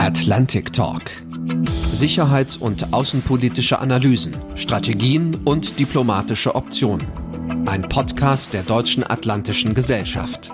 [0.00, 1.02] Atlantic Talk.
[1.90, 7.06] Sicherheits- und außenpolitische Analysen, Strategien und diplomatische Optionen.
[7.66, 10.52] Ein Podcast der Deutschen Atlantischen Gesellschaft.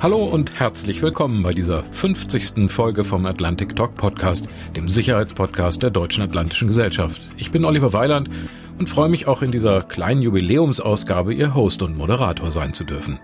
[0.00, 2.70] Hallo und herzlich willkommen bei dieser 50.
[2.70, 7.20] Folge vom Atlantic Talk Podcast, dem Sicherheitspodcast der Deutschen Atlantischen Gesellschaft.
[7.36, 8.30] Ich bin Oliver Weiland
[8.78, 13.20] und freue mich auch in dieser kleinen Jubiläumsausgabe Ihr Host und Moderator sein zu dürfen.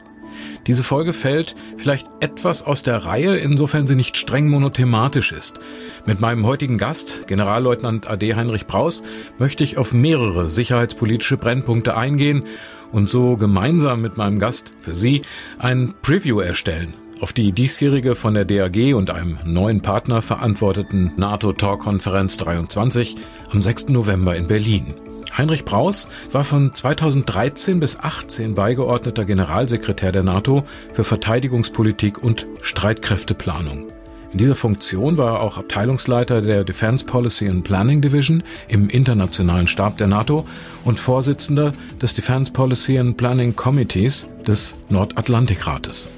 [0.67, 5.61] Diese Folge fällt vielleicht etwas aus der Reihe, insofern sie nicht streng monothematisch ist.
[6.07, 9.03] Mit meinem heutigen Gast, Generalleutnant AD Heinrich Braus,
[9.39, 12.45] möchte ich auf mehrere sicherheitspolitische Brennpunkte eingehen
[12.93, 15.23] und so gemeinsam mit meinem Gast für Sie
[15.59, 22.37] ein Preview erstellen auf die diesjährige von der DAG und einem neuen Partner verantworteten NATO-Talk-Konferenz
[22.37, 23.17] 23
[23.51, 23.89] am 6.
[23.89, 24.95] November in Berlin.
[25.37, 33.85] Heinrich Braus war von 2013 bis 18 beigeordneter Generalsekretär der NATO für Verteidigungspolitik und Streitkräfteplanung.
[34.33, 39.67] In dieser Funktion war er auch Abteilungsleiter der Defense Policy and Planning Division im internationalen
[39.67, 40.47] Stab der NATO
[40.85, 46.09] und Vorsitzender des Defense Policy and Planning Committees des Nordatlantikrates.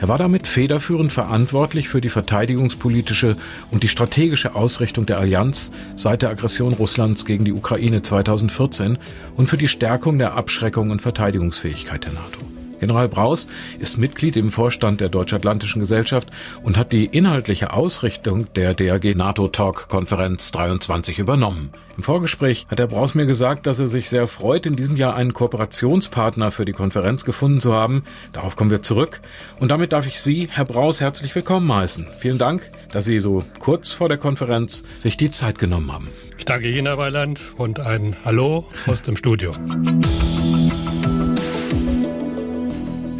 [0.00, 3.36] Er war damit federführend verantwortlich für die verteidigungspolitische
[3.70, 8.96] und die strategische Ausrichtung der Allianz seit der Aggression Russlands gegen die Ukraine 2014
[9.36, 12.59] und für die Stärkung der Abschreckung und Verteidigungsfähigkeit der NATO.
[12.80, 13.46] General Braus
[13.78, 16.30] ist Mitglied im Vorstand der Deutsch-Atlantischen Gesellschaft
[16.62, 21.70] und hat die inhaltliche Ausrichtung der DAG NATO Talk Konferenz 23 übernommen.
[21.96, 25.14] Im Vorgespräch hat Herr Braus mir gesagt, dass er sich sehr freut, in diesem Jahr
[25.14, 28.04] einen Kooperationspartner für die Konferenz gefunden zu haben.
[28.32, 29.20] Darauf kommen wir zurück.
[29.58, 32.06] Und damit darf ich Sie, Herr Braus, herzlich willkommen heißen.
[32.16, 36.08] Vielen Dank, dass Sie so kurz vor der Konferenz sich die Zeit genommen haben.
[36.38, 39.52] Ich danke Ihnen, Herr Weiland, und ein Hallo aus dem Studio.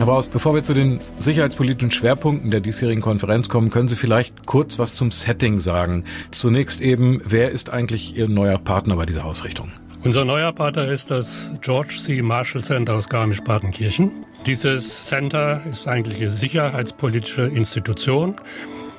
[0.00, 4.46] Herr Braus, bevor wir zu den sicherheitspolitischen Schwerpunkten der diesjährigen Konferenz kommen, können Sie vielleicht
[4.46, 6.04] kurz was zum Setting sagen.
[6.30, 9.70] Zunächst eben, wer ist eigentlich Ihr neuer Partner bei dieser Ausrichtung?
[10.02, 12.22] Unser neuer Partner ist das George C.
[12.22, 14.10] Marshall Center aus Garmisch-Partenkirchen.
[14.47, 18.36] Dieses Center ist eigentlich eine sicherheitspolitische Institution.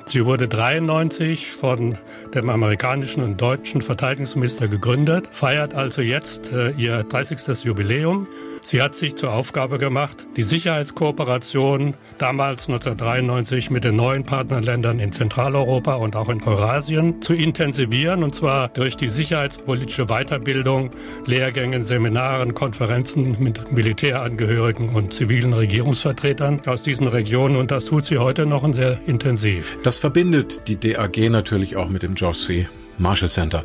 [0.06, 1.98] Sie wurde 93 von
[2.32, 7.64] dem amerikanischen und deutschen Verteidigungsminister gegründet, feiert also jetzt äh, ihr 30.
[7.64, 8.28] Jubiläum.
[8.64, 15.10] Sie hat sich zur Aufgabe gemacht, die Sicherheitskooperation damals 1993 mit den neuen Partnerländern in
[15.10, 20.90] Zentraleuropa und auch in Eurasien zu intensivieren, und zwar durch die sicherheitspolitische Weiterbildung,
[21.26, 27.56] Lehrgängen, Seminaren, Konferenzen mit Militärangehörigen und zivilen Regierungsvertretern aus diesen Regionen.
[27.56, 29.76] Und das tut sie heute noch sehr intensiv.
[29.82, 32.68] Das verbindet die DAG natürlich auch mit dem George C.
[32.96, 33.64] Marshall Center.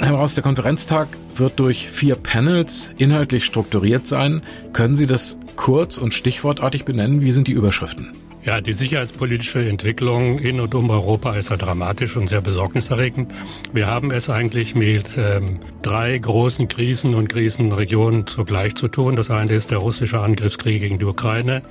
[0.00, 4.42] Herr Braus, der Konferenztag wird durch vier Panels inhaltlich strukturiert sein.
[4.72, 7.20] Können Sie das kurz und stichwortartig benennen?
[7.20, 8.12] Wie sind die Überschriften?
[8.44, 13.32] Ja, die sicherheitspolitische Entwicklung in und um Europa ist ja dramatisch und sehr besorgniserregend.
[13.72, 19.16] Wir haben es eigentlich mit ähm, drei großen Krisen und Krisenregionen zugleich zu tun.
[19.16, 21.62] Das eine ist der russische Angriffskrieg gegen die Ukraine.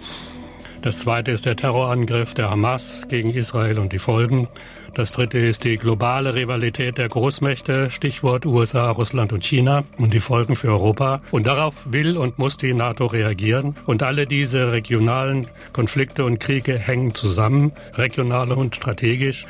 [0.82, 4.48] Das zweite ist der Terrorangriff der Hamas gegen Israel und die Folgen.
[4.94, 10.20] Das dritte ist die globale Rivalität der Großmächte, Stichwort USA, Russland und China und die
[10.20, 11.22] Folgen für Europa.
[11.32, 13.76] Und darauf will und muss die NATO reagieren.
[13.86, 19.46] Und alle diese regionalen Konflikte und Kriege hängen zusammen, regional und strategisch.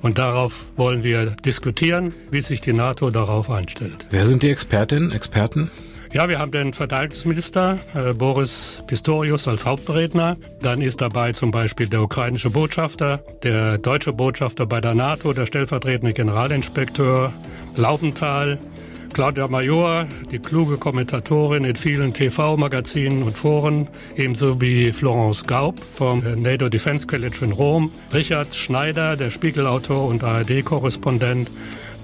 [0.00, 4.06] Und darauf wollen wir diskutieren, wie sich die NATO darauf einstellt.
[4.10, 5.70] Wer sind die Expertinnen, Experten?
[6.10, 10.38] Ja, wir haben den Verteidigungsminister äh, Boris Pistorius als Hauptredner.
[10.62, 15.44] Dann ist dabei zum Beispiel der ukrainische Botschafter, der deutsche Botschafter bei der NATO, der
[15.44, 17.34] stellvertretende Generalinspekteur
[17.76, 18.58] Laubenthal,
[19.12, 26.24] Claudia Major, die kluge Kommentatorin in vielen TV-Magazinen und Foren, ebenso wie Florence Gaub vom
[26.24, 31.50] äh, NATO Defense College in Rom, Richard Schneider, der Spiegelautor und ARD-Korrespondent,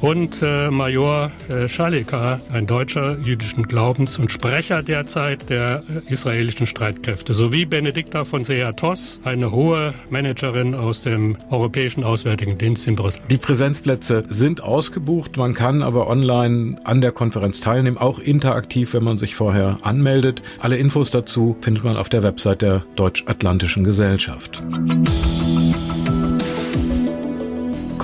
[0.04, 6.66] und äh, Major äh, Schalika, ein Deutscher jüdischen Glaubens und Sprecher derzeit der äh, israelischen
[6.66, 13.22] Streitkräfte, sowie Benedikta von Seatos, eine hohe Managerin aus dem Europäischen Auswärtigen Dienst in Brüssel.
[13.30, 19.04] Die Präsenzplätze sind ausgebucht, man kann aber online an der Konferenz teilnehmen, auch interaktiv, wenn
[19.04, 20.42] man sich vorher anmeldet.
[20.60, 24.62] Alle Infos dazu findet man auf der Website der Deutsch-Atlantischen Gesellschaft.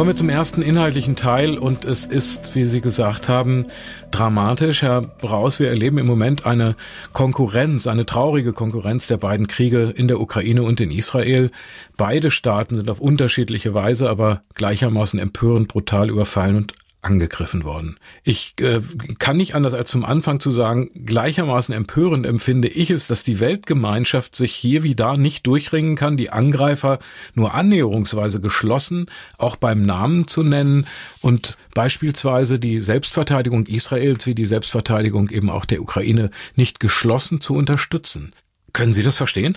[0.00, 3.66] Kommen wir zum ersten inhaltlichen Teil und es ist, wie Sie gesagt haben,
[4.10, 4.80] dramatisch.
[4.80, 6.74] Herr Braus, wir erleben im Moment eine
[7.12, 11.50] Konkurrenz, eine traurige Konkurrenz der beiden Kriege in der Ukraine und in Israel.
[11.98, 17.96] Beide Staaten sind auf unterschiedliche Weise, aber gleichermaßen empörend brutal überfallen und angegriffen worden.
[18.24, 18.80] Ich äh,
[19.18, 23.40] kann nicht anders als zum Anfang zu sagen, gleichermaßen empörend empfinde ich es, dass die
[23.40, 26.98] Weltgemeinschaft sich hier wie da nicht durchringen kann, die Angreifer
[27.34, 29.06] nur annäherungsweise geschlossen,
[29.38, 30.86] auch beim Namen zu nennen
[31.22, 37.54] und beispielsweise die Selbstverteidigung Israels wie die Selbstverteidigung eben auch der Ukraine nicht geschlossen zu
[37.54, 38.32] unterstützen.
[38.72, 39.56] Können Sie das verstehen?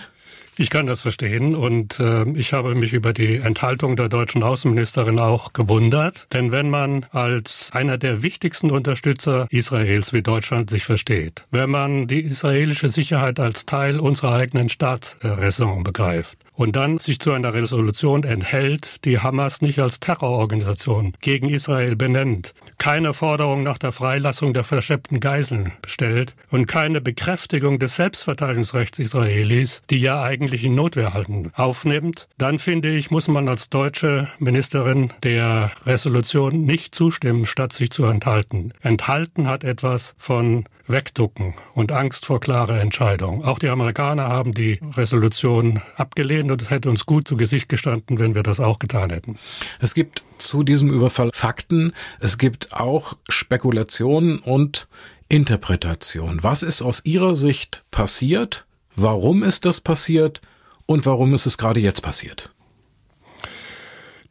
[0.56, 5.18] Ich kann das verstehen und äh, ich habe mich über die Enthaltung der deutschen Außenministerin
[5.18, 6.28] auch gewundert.
[6.32, 12.06] Denn wenn man als einer der wichtigsten Unterstützer Israels wie Deutschland sich versteht, wenn man
[12.06, 18.24] die israelische Sicherheit als Teil unserer eigenen Staatsräson begreift, und dann sich zu einer Resolution
[18.24, 24.64] enthält, die Hamas nicht als Terrororganisation gegen Israel benennt, keine Forderung nach der Freilassung der
[24.64, 31.50] verschleppten Geiseln stellt und keine Bekräftigung des Selbstverteidigungsrechts Israelis, die ja eigentlich in Notwehr halten,
[31.54, 37.90] aufnimmt, dann finde ich, muss man als deutsche Ministerin der Resolution nicht zustimmen, statt sich
[37.90, 38.72] zu enthalten.
[38.80, 43.44] Enthalten hat etwas von Wegducken und Angst vor klarer Entscheidung.
[43.44, 48.18] Auch die Amerikaner haben die Resolution abgelehnt und es hätte uns gut zu Gesicht gestanden,
[48.18, 49.38] wenn wir das auch getan hätten.
[49.80, 54.88] Es gibt zu diesem Überfall Fakten, es gibt auch Spekulationen und
[55.28, 56.42] Interpretation.
[56.42, 58.66] Was ist aus Ihrer Sicht passiert?
[58.94, 60.40] Warum ist das passiert?
[60.86, 62.52] Und warum ist es gerade jetzt passiert?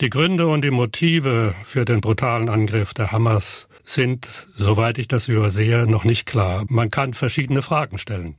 [0.02, 5.28] Die Gründe und die Motive für den brutalen Angriff der Hamas sind, soweit ich das
[5.28, 6.66] übersehe, noch nicht klar.
[6.70, 8.36] Man kann verschiedene Fragen stellen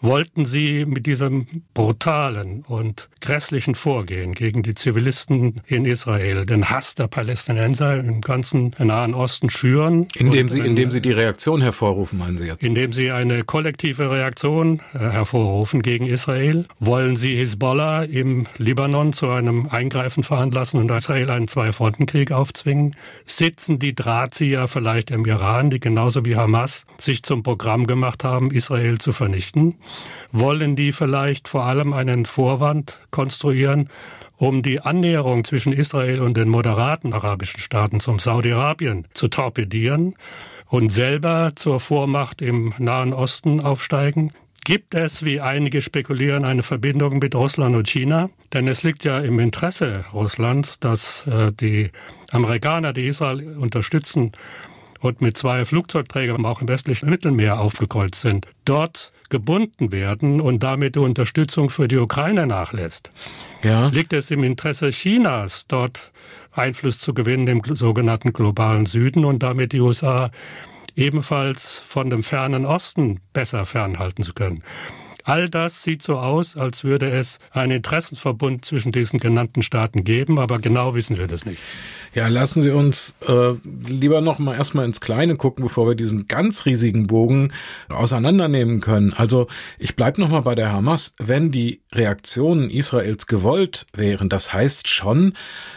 [0.00, 6.94] wollten sie mit diesem brutalen und grässlichen Vorgehen gegen die Zivilisten in Israel den Hass
[6.94, 10.06] der Palästinenser im ganzen Nahen Osten schüren.
[10.16, 12.64] Indem sie, indem sie die Reaktion hervorrufen, meinen Sie jetzt?
[12.64, 16.66] Indem sie eine kollektive Reaktion äh, hervorrufen gegen Israel.
[16.78, 22.94] Wollen sie Hisbollah im Libanon zu einem Eingreifen veranlassen und Israel einen Zwei-Fronten-Krieg aufzwingen?
[23.26, 28.50] Sitzen die Drahtzieher vielleicht im Iran, die genauso wie Hamas sich zum Programm gemacht haben,
[28.50, 29.76] Israel zu vernichten?
[30.32, 33.88] Wollen die vielleicht vor allem einen Vorwand konstruieren,
[34.36, 40.14] um die Annäherung zwischen Israel und den moderaten arabischen Staaten zum Saudi-Arabien zu torpedieren
[40.66, 44.32] und selber zur Vormacht im Nahen Osten aufsteigen?
[44.64, 48.28] Gibt es, wie einige spekulieren, eine Verbindung mit Russland und China?
[48.52, 51.90] Denn es liegt ja im Interesse Russlands, dass äh, die
[52.30, 54.32] Amerikaner, die Israel unterstützen
[55.00, 60.94] und mit zwei Flugzeugträgern auch im westlichen Mittelmeer aufgekreuzt sind, dort gebunden werden und damit
[60.94, 63.12] die Unterstützung für die Ukraine nachlässt.
[63.62, 63.88] Ja.
[63.88, 66.12] Liegt es im Interesse Chinas, dort
[66.52, 70.30] Einfluss zu gewinnen im sogenannten globalen Süden und damit die USA
[70.96, 74.62] ebenfalls von dem fernen Osten besser fernhalten zu können.
[75.28, 80.38] All das sieht so aus, als würde es einen Interessensverbund zwischen diesen genannten Staaten geben,
[80.38, 81.60] aber genau wissen wir das nicht.
[82.14, 83.52] Ja, lassen Sie uns äh,
[83.86, 87.52] lieber noch mal erstmal ins Kleine gucken, bevor wir diesen ganz riesigen Bogen
[87.90, 89.12] auseinandernehmen können.
[89.12, 89.48] Also
[89.78, 91.14] ich bleibe noch mal bei der Hamas.
[91.18, 95.34] Wenn die Reaktionen Israels gewollt wären, das heißt schon,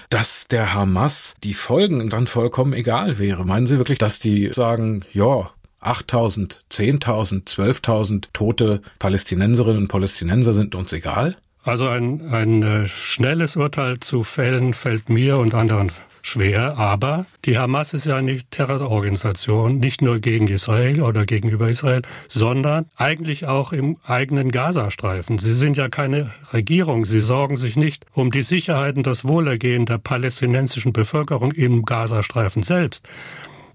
[0.09, 3.45] dass der Hamas die Folgen dann vollkommen egal wäre.
[3.45, 5.51] Meinen Sie wirklich, dass die sagen, ja,
[5.81, 11.35] 8000, 10.000, 12.000 tote Palästinenserinnen und Palästinenser sind uns egal?
[11.63, 15.91] Also ein, ein äh, schnelles Urteil zu fällen fällt mir und anderen
[16.23, 22.01] schwer, aber die Hamas ist ja eine Terrororganisation, nicht nur gegen Israel oder gegenüber Israel,
[22.27, 25.37] sondern eigentlich auch im eigenen Gazastreifen.
[25.37, 29.85] Sie sind ja keine Regierung, sie sorgen sich nicht um die Sicherheit und das Wohlergehen
[29.85, 33.07] der palästinensischen Bevölkerung im Gazastreifen selbst.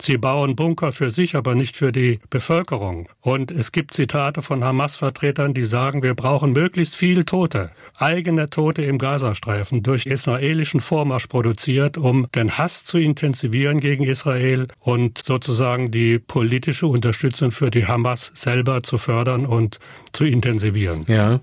[0.00, 3.09] Sie bauen Bunker für sich, aber nicht für die Bevölkerung.
[3.21, 8.83] Und es gibt Zitate von Hamas-Vertretern, die sagen, wir brauchen möglichst viel Tote, eigene Tote
[8.83, 15.91] im Gazastreifen durch israelischen Vormarsch produziert, um den Hass zu intensivieren gegen Israel und sozusagen
[15.91, 19.79] die politische Unterstützung für die Hamas selber zu fördern und
[20.12, 21.05] zu intensivieren.
[21.09, 21.41] Ja,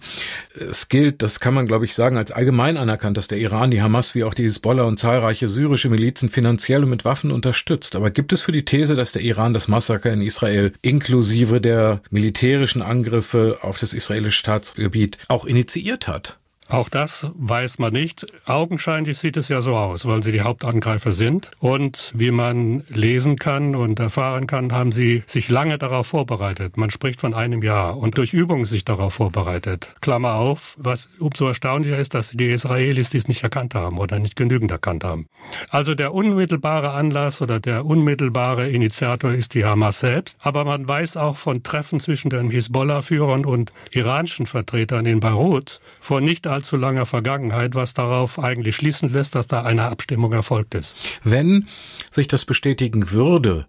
[0.56, 3.82] es gilt, das kann man glaube ich sagen, als allgemein anerkannt, dass der Iran die
[3.82, 7.96] Hamas wie auch die Hisbollah und zahlreiche syrische Milizen finanziell und mit Waffen unterstützt.
[7.96, 12.02] Aber gibt es für die These, dass der Iran das Massaker in Israel inklusive der
[12.10, 16.40] militärischen Angriffe auf das israelische Staatsgebiet auch initiiert hat?
[16.74, 18.26] Auch das weiß man nicht.
[18.48, 21.52] Augenscheinlich sieht es ja so aus, weil sie die Hauptangreifer sind.
[21.60, 26.76] Und wie man lesen kann und erfahren kann, haben sie sich lange darauf vorbereitet.
[26.76, 29.94] Man spricht von einem Jahr und durch Übungen sich darauf vorbereitet.
[30.02, 34.36] Klammer auf, was umso erstaunlicher ist, dass die Israelis dies nicht erkannt haben oder nicht
[34.36, 35.28] genügend erkannt haben.
[35.70, 40.40] Also der unmittelbare Anlass oder der unmittelbare Initiator ist die Hamas selbst.
[40.42, 46.20] Aber man weiß auch von Treffen zwischen den Hisbollah-Führern und iranischen Vertretern in Beirut vor
[46.20, 50.76] nicht allzu allzu langer Vergangenheit, was darauf eigentlich schließen lässt, dass da eine Abstimmung erfolgt
[50.76, 50.96] ist.
[51.22, 51.68] Wenn
[52.10, 53.66] sich das bestätigen würde,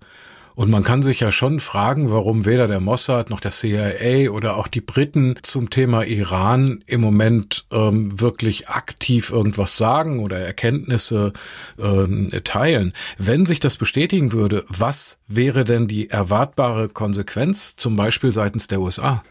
[0.54, 4.56] und man kann sich ja schon fragen, warum weder der Mossad noch der CIA oder
[4.56, 11.32] auch die Briten zum Thema Iran im Moment ähm, wirklich aktiv irgendwas sagen oder Erkenntnisse
[11.76, 12.92] ähm, teilen.
[13.18, 18.80] Wenn sich das bestätigen würde, was wäre denn die erwartbare Konsequenz, zum Beispiel seitens der
[18.80, 19.24] USA?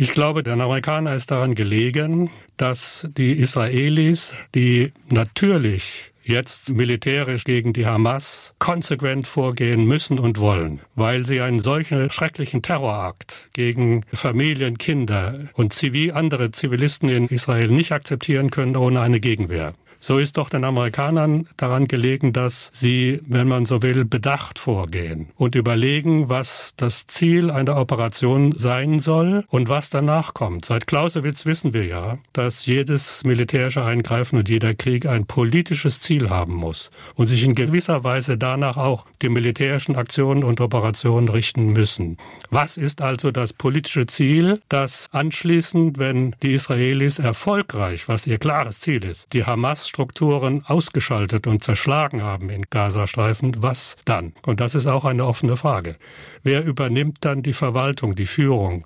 [0.00, 7.72] Ich glaube, den Amerikanern ist daran gelegen, dass die Israelis, die natürlich jetzt militärisch gegen
[7.72, 14.78] die Hamas konsequent vorgehen müssen und wollen, weil sie einen solchen schrecklichen Terrorakt gegen Familien,
[14.78, 19.74] Kinder und zivil, andere Zivilisten in Israel nicht akzeptieren können ohne eine Gegenwehr.
[20.00, 25.28] So ist doch den Amerikanern daran gelegen, dass sie, wenn man so will, bedacht vorgehen
[25.36, 30.64] und überlegen, was das Ziel einer Operation sein soll und was danach kommt.
[30.64, 36.30] Seit Clausewitz wissen wir ja, dass jedes militärische Eingreifen und jeder Krieg ein politisches Ziel
[36.30, 41.72] haben muss und sich in gewisser Weise danach auch die militärischen Aktionen und Operationen richten
[41.72, 42.18] müssen.
[42.50, 48.80] Was ist also das politische Ziel, das anschließend, wenn die Israelis erfolgreich, was ihr klares
[48.80, 54.34] Ziel ist, die Hamas Strukturen ausgeschaltet und zerschlagen haben in Gazastreifen, was dann?
[54.46, 55.96] Und das ist auch eine offene Frage.
[56.42, 58.84] Wer übernimmt dann die Verwaltung, die Führung?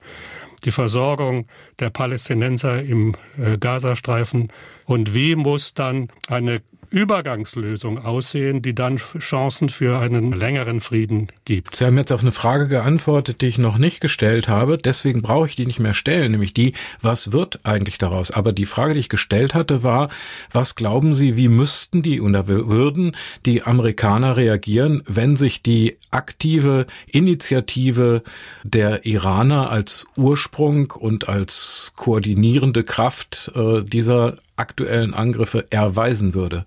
[0.64, 1.47] die Versorgung
[1.80, 4.47] der Palästinenser im äh, Gazastreifen
[4.87, 11.75] und wie muss dann eine Übergangslösung aussehen, die dann Chancen für einen längeren Frieden gibt.
[11.76, 14.76] Sie haben jetzt auf eine Frage geantwortet, die ich noch nicht gestellt habe.
[14.76, 18.30] Deswegen brauche ich die nicht mehr stellen, nämlich die, was wird eigentlich daraus?
[18.30, 20.11] Aber die Frage, die ich gestellt hatte, war,
[20.50, 26.87] was glauben Sie, wie müssten die oder würden die Amerikaner reagieren, wenn sich die aktive
[27.06, 28.22] Initiative
[28.64, 36.66] der Iraner als Ursprung und als koordinierende Kraft äh, dieser aktuellen Angriffe erweisen würde?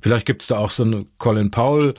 [0.00, 1.94] Vielleicht gibt es da auch so eine Colin Powell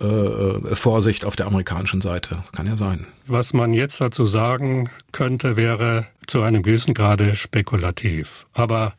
[0.00, 2.42] äh, äh, Vorsicht auf der amerikanischen Seite.
[2.56, 3.06] Kann ja sein.
[3.26, 8.46] Was man jetzt dazu sagen könnte, wäre zu einem gewissen Grade spekulativ.
[8.52, 8.94] Aber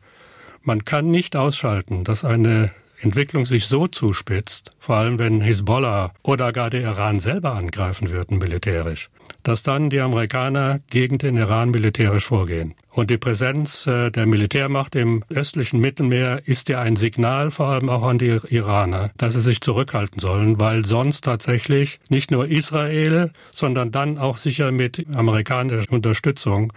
[0.62, 2.70] man kann nicht ausschalten, dass eine
[3.00, 8.38] Entwicklung sich so zuspitzt, vor allem wenn Hisbollah oder gar der Iran selber angreifen würden
[8.38, 9.10] militärisch,
[9.42, 12.74] dass dann die Amerikaner gegen den Iran militärisch vorgehen.
[12.94, 17.88] Und die Präsenz äh, der Militärmacht im östlichen Mittelmeer ist ja ein Signal vor allem
[17.88, 23.32] auch an die Iraner, dass sie sich zurückhalten sollen, weil sonst tatsächlich nicht nur Israel,
[23.50, 26.72] sondern dann auch sicher mit amerikanischer Unterstützung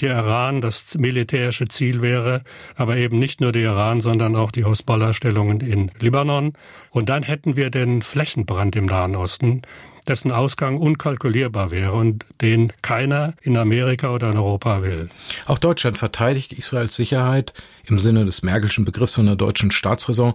[0.00, 2.42] der Iran das militärische Ziel wäre,
[2.74, 6.52] aber eben nicht nur der Iran, sondern auch die Hezbollah-Stellungen in Libanon.
[6.90, 9.62] Und dann hätten wir den Flächenbrand im Nahen Osten,
[10.10, 15.08] dessen Ausgang unkalkulierbar wäre und den keiner in Amerika oder in Europa will.
[15.46, 17.54] Auch Deutschland verteidigt Israels Sicherheit
[17.86, 20.34] im Sinne des Merkelschen Begriffs von der deutschen Staatsräson.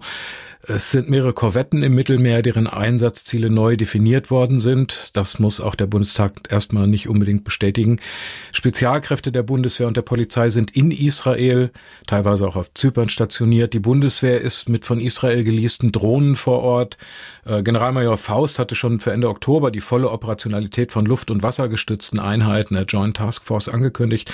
[0.68, 5.10] Es sind mehrere Korvetten im Mittelmeer, deren Einsatzziele neu definiert worden sind.
[5.16, 8.00] Das muss auch der Bundestag erstmal nicht unbedingt bestätigen.
[8.52, 11.70] Spezialkräfte der Bundeswehr und der Polizei sind in Israel,
[12.08, 13.74] teilweise auch auf Zypern stationiert.
[13.74, 16.98] Die Bundeswehr ist mit von Israel geleasten Drohnen vor Ort.
[17.44, 22.18] Äh, Generalmajor Faust hatte schon für Ende Oktober die volle Operationalität von luft- und wassergestützten
[22.18, 24.32] Einheiten der Joint Task Force angekündigt.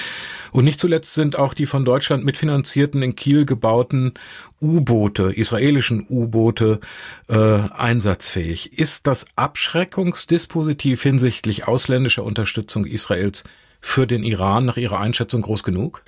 [0.50, 4.14] Und nicht zuletzt sind auch die von Deutschland mitfinanzierten in Kiel gebauten
[4.62, 6.80] U-Boote, israelischen U-Boote,
[7.28, 8.78] äh, einsatzfähig.
[8.78, 13.44] Ist das Abschreckungsdispositiv hinsichtlich ausländischer Unterstützung Israels
[13.80, 16.04] für den Iran nach Ihrer Einschätzung groß genug?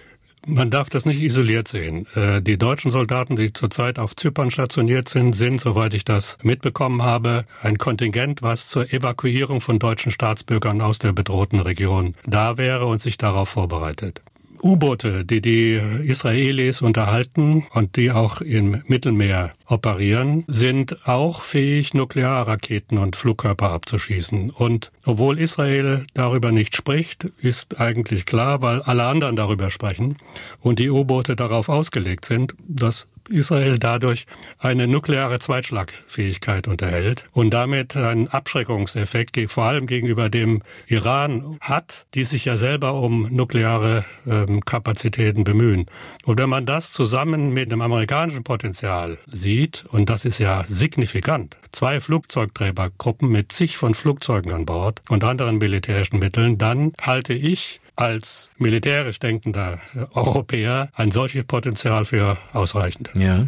[0.46, 2.06] Man darf das nicht isoliert sehen.
[2.14, 7.02] Äh, die deutschen Soldaten, die zurzeit auf Zypern stationiert sind, sind, soweit ich das mitbekommen
[7.02, 12.86] habe, ein Kontingent, was zur Evakuierung von deutschen Staatsbürgern aus der bedrohten Region da wäre
[12.86, 14.20] und sich darauf vorbereitet.
[14.64, 22.96] U-Boote, die die Israelis unterhalten und die auch im Mittelmeer operieren, sind auch fähig, Nuklearraketen
[22.96, 24.48] und Flugkörper abzuschießen.
[24.48, 30.16] Und obwohl Israel darüber nicht spricht, ist eigentlich klar, weil alle anderen darüber sprechen
[30.60, 34.26] und die U-Boote darauf ausgelegt sind, dass Israel dadurch
[34.58, 42.24] eine nukleare Zweitschlagfähigkeit unterhält und damit einen Abschreckungseffekt vor allem gegenüber dem Iran hat, die
[42.24, 45.86] sich ja selber um nukleare ähm, Kapazitäten bemühen.
[46.24, 51.56] Und wenn man das zusammen mit dem amerikanischen Potenzial sieht, und das ist ja signifikant,
[51.72, 57.80] zwei Flugzeugträgergruppen mit zig von Flugzeugen an Bord und anderen militärischen Mitteln, dann halte ich
[57.96, 59.80] als militärisch denkender
[60.12, 63.10] Europäer ein solches Potenzial für ausreichend.
[63.14, 63.46] Ja.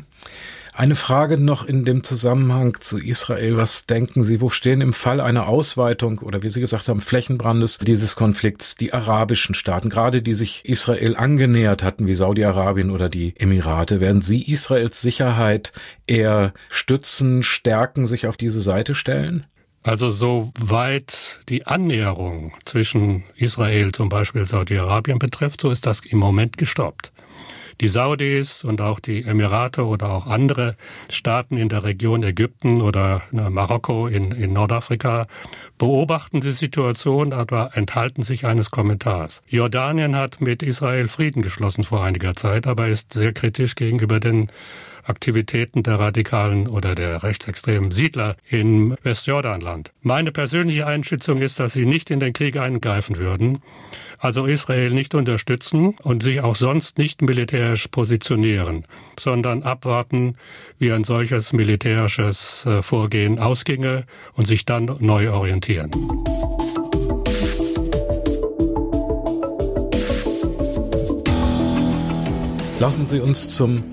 [0.77, 3.57] Eine Frage noch in dem Zusammenhang zu Israel.
[3.57, 7.79] Was denken Sie, wo stehen im Fall einer Ausweitung oder wie Sie gesagt haben, Flächenbrandes
[7.79, 13.33] dieses Konflikts die arabischen Staaten, gerade die sich Israel angenähert hatten, wie Saudi-Arabien oder die
[13.39, 14.01] Emirate?
[14.01, 15.73] Werden Sie Israels Sicherheit
[16.07, 19.47] eher stützen, stärken, sich auf diese Seite stellen?
[19.87, 26.59] Also soweit die Annäherung zwischen Israel zum Beispiel Saudi-Arabien betrifft, so ist das im Moment
[26.59, 27.13] gestoppt.
[27.81, 30.77] Die Saudis und auch die Emirate oder auch andere
[31.09, 35.29] Staaten in der Region Ägypten oder Marokko in, in Nordafrika
[35.79, 39.43] beobachten die Situation, aber enthalten sich eines Kommentars.
[39.47, 44.49] Jordanien hat mit Israel Frieden geschlossen vor einiger Zeit, aber ist sehr kritisch gegenüber den
[45.07, 49.93] Aktivitäten der radikalen oder der rechtsextremen Siedler im Westjordanland.
[50.03, 53.61] Meine persönliche Einschätzung ist, dass sie nicht in den Krieg eingreifen würden,
[54.19, 58.85] also Israel nicht unterstützen und sich auch sonst nicht militärisch positionieren,
[59.19, 60.37] sondern abwarten,
[60.79, 65.91] wie ein solches militärisches äh, Vorgehen ausginge und sich dann neu orientieren.
[72.79, 73.85] Lassen Sie uns zum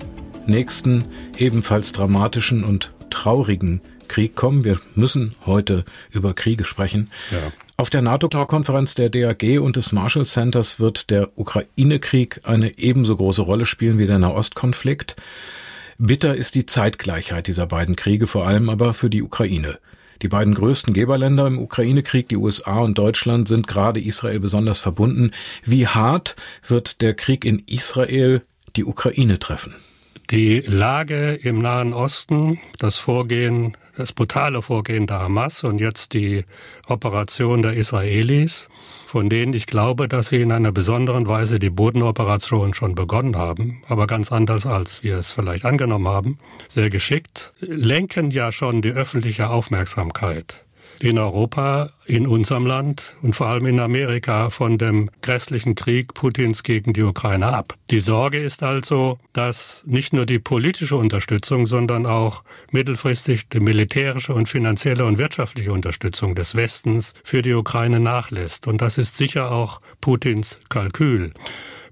[0.46, 1.04] nächsten
[1.38, 4.64] ebenfalls dramatischen und traurigen Krieg kommen.
[4.64, 7.10] Wir müssen heute über Kriege sprechen.
[7.30, 7.52] Ja.
[7.76, 13.42] Auf der NATO-Konferenz der DAG und des Marshall Centers wird der Ukraine-Krieg eine ebenso große
[13.42, 15.16] Rolle spielen wie der Nahostkonflikt.
[15.98, 19.78] Bitter ist die Zeitgleichheit dieser beiden Kriege, vor allem aber für die Ukraine.
[20.22, 25.32] Die beiden größten Geberländer im Ukraine-Krieg, die USA und Deutschland, sind gerade Israel besonders verbunden.
[25.64, 26.36] Wie hart
[26.66, 28.42] wird der Krieg in Israel
[28.76, 29.74] die Ukraine treffen?
[30.30, 36.44] Die Lage im Nahen Osten, das Vorgehen, das brutale Vorgehen der Hamas und jetzt die
[36.88, 38.70] Operation der Israelis,
[39.06, 43.82] von denen ich glaube, dass sie in einer besonderen Weise die Bodenoperation schon begonnen haben,
[43.86, 46.38] aber ganz anders als wir es vielleicht angenommen haben,
[46.68, 50.63] sehr geschickt, lenken ja schon die öffentliche Aufmerksamkeit
[51.00, 56.62] in Europa, in unserem Land und vor allem in Amerika von dem grässlichen Krieg Putins
[56.62, 57.74] gegen die Ukraine ab.
[57.90, 64.34] Die Sorge ist also, dass nicht nur die politische Unterstützung, sondern auch mittelfristig die militärische
[64.34, 68.66] und finanzielle und wirtschaftliche Unterstützung des Westens für die Ukraine nachlässt.
[68.66, 71.32] Und das ist sicher auch Putins Kalkül.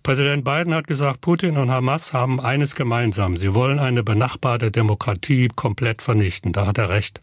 [0.03, 3.37] Präsident Biden hat gesagt, Putin und Hamas haben eines gemeinsam.
[3.37, 6.53] Sie wollen eine benachbarte Demokratie komplett vernichten.
[6.53, 7.21] Da hat er recht.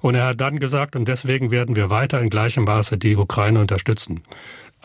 [0.00, 3.60] Und er hat dann gesagt, und deswegen werden wir weiter in gleichem Maße die Ukraine
[3.60, 4.22] unterstützen.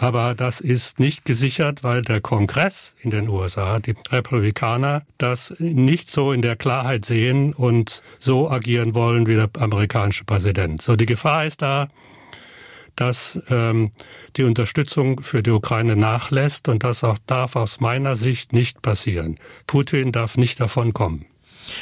[0.02, 6.10] Aber das ist nicht gesichert, weil der Kongress in den USA, die Republikaner, das nicht
[6.10, 10.82] so in der Klarheit sehen und so agieren wollen wie der amerikanische Präsident.
[10.82, 11.90] So die Gefahr ist da,
[12.96, 13.92] dass ähm,
[14.38, 19.36] die Unterstützung für die Ukraine nachlässt und das auch darf aus meiner Sicht nicht passieren.
[19.68, 21.26] Putin darf nicht davon kommen.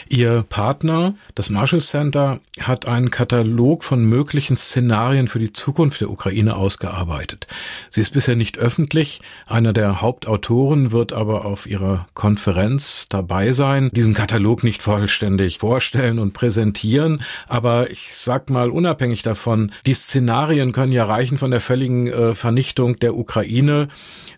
[0.08, 6.10] Ihr Partner, das Marshall Center, hat einen Katalog von möglichen Szenarien für die Zukunft der
[6.10, 7.48] Ukraine ausgearbeitet.
[7.90, 9.22] Sie ist bisher nicht öffentlich.
[9.48, 16.20] Einer der Hauptautoren wird aber auf ihrer Konferenz dabei sein, diesen Katalog nicht vollständig vorstellen
[16.20, 17.22] und präsentieren.
[17.48, 22.34] Aber ich sag mal unabhängig davon, die Szenarien können ja reichen von der völligen äh,
[22.34, 23.88] Vernichtung der Ukraine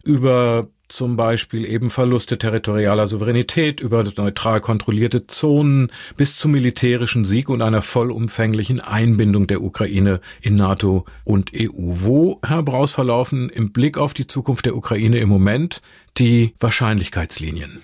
[0.03, 7.49] über zum Beispiel eben Verluste territorialer Souveränität über neutral kontrollierte Zonen bis zum militärischen Sieg
[7.49, 11.71] und einer vollumfänglichen Einbindung der Ukraine in NATO und EU.
[11.75, 15.81] Wo, Herr Braus, verlaufen im Blick auf die Zukunft der Ukraine im Moment
[16.17, 17.81] die Wahrscheinlichkeitslinien?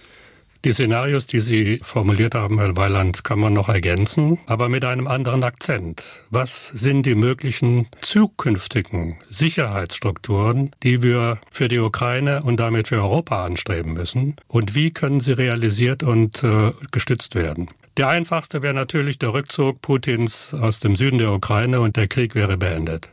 [0.66, 5.08] Die Szenarios, die Sie formuliert haben, Herr Weiland, kann man noch ergänzen, aber mit einem
[5.08, 6.26] anderen Akzent.
[6.30, 13.46] Was sind die möglichen zukünftigen Sicherheitsstrukturen, die wir für die Ukraine und damit für Europa
[13.46, 14.36] anstreben müssen?
[14.48, 17.70] Und wie können sie realisiert und äh, gestützt werden?
[17.98, 22.36] Der einfachste wäre natürlich der Rückzug Putins aus dem Süden der Ukraine und der Krieg
[22.36, 23.10] wäre beendet.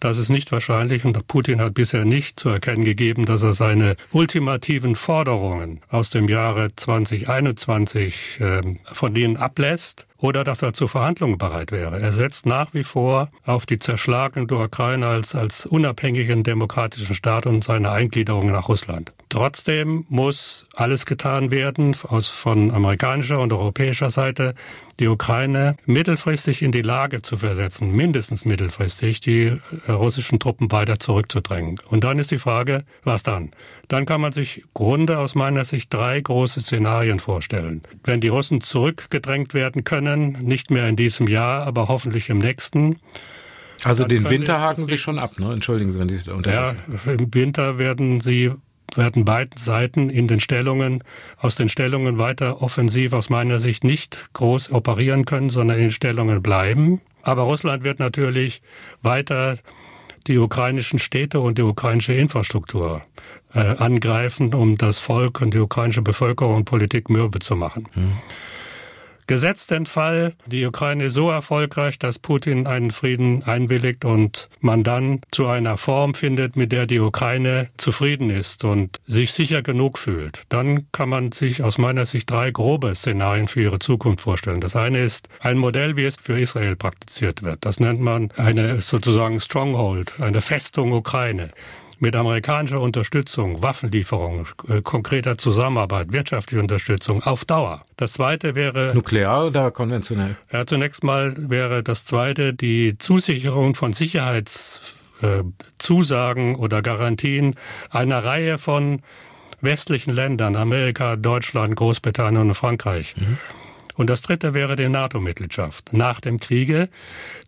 [0.00, 3.96] Das ist nicht wahrscheinlich und Putin hat bisher nicht zu erkennen gegeben, dass er seine
[4.12, 11.38] ultimativen Forderungen aus dem Jahre 2021 äh, von denen ablässt oder dass er zu Verhandlungen
[11.38, 12.00] bereit wäre.
[12.00, 17.46] Er setzt nach wie vor auf die Zerschlagung der Ukraine als, als unabhängigen demokratischen Staat
[17.46, 19.12] und seine Eingliederung nach Russland.
[19.28, 24.54] Trotzdem muss alles getan werden aus, von amerikanischer und europäischer Seite,
[25.00, 30.98] die Ukraine mittelfristig in die Lage zu versetzen, mindestens mittelfristig, die äh, russischen Truppen weiter
[30.98, 31.76] zurückzudrängen.
[31.88, 33.50] Und dann ist die Frage, was dann?
[33.88, 37.82] Dann kann man sich Grunde aus meiner Sicht drei große Szenarien vorstellen.
[38.04, 43.00] Wenn die Russen zurückgedrängt werden können, nicht mehr in diesem Jahr, aber hoffentlich im nächsten,
[43.84, 45.52] also den Winter haken Sie schon ab, ne?
[45.52, 46.76] Entschuldigen Sie, wenn ich unterbreche.
[47.06, 48.52] Ja, im Winter werden Sie
[48.94, 51.04] werden beiden Seiten in den Stellungen,
[51.36, 55.90] aus den Stellungen weiter offensiv aus meiner Sicht nicht groß operieren können, sondern in den
[55.90, 57.00] Stellungen bleiben.
[57.22, 58.62] Aber Russland wird natürlich
[59.02, 59.58] weiter
[60.28, 63.02] die ukrainischen Städte und die ukrainische Infrastruktur
[63.54, 67.88] äh, angreifen, um das Volk und die ukrainische Bevölkerung und Politik mürbe zu machen.
[67.94, 68.12] Hm.
[69.28, 74.82] Gesetzt den Fall, die Ukraine ist so erfolgreich, dass Putin einen Frieden einwilligt und man
[74.84, 79.98] dann zu einer Form findet, mit der die Ukraine zufrieden ist und sich sicher genug
[79.98, 84.62] fühlt, dann kann man sich aus meiner Sicht drei grobe Szenarien für ihre Zukunft vorstellen.
[84.62, 87.66] Das eine ist ein Modell, wie es für Israel praktiziert wird.
[87.66, 91.50] Das nennt man eine sozusagen Stronghold, eine Festung Ukraine
[91.98, 97.84] mit amerikanischer Unterstützung, Waffenlieferungen, äh, konkreter Zusammenarbeit, wirtschaftliche Unterstützung auf Dauer.
[97.96, 98.94] Das zweite wäre.
[98.94, 100.36] Nuklear oder konventionell?
[100.52, 107.54] Ja, zunächst mal wäre das zweite die Zusicherung von Sicherheitszusagen äh, oder Garantien
[107.90, 109.02] einer Reihe von
[109.60, 113.16] westlichen Ländern, Amerika, Deutschland, Großbritannien und Frankreich.
[113.16, 113.38] Mhm.
[113.98, 116.88] Und das dritte wäre die NATO-Mitgliedschaft nach dem Kriege,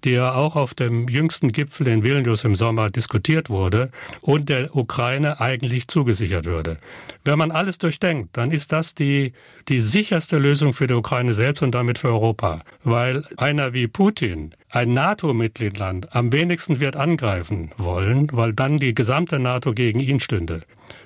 [0.03, 4.75] die ja auch auf dem jüngsten Gipfel in Vilnius im Sommer diskutiert wurde und der
[4.75, 6.79] Ukraine eigentlich zugesichert würde.
[7.25, 9.33] Wenn man alles durchdenkt, dann ist das die,
[9.69, 12.63] die sicherste Lösung für die Ukraine selbst und damit für Europa.
[12.83, 19.39] Weil einer wie Putin ein NATO-Mitgliedland am wenigsten wird angreifen wollen, weil dann die gesamte
[19.39, 20.63] NATO gegen ihn stünde.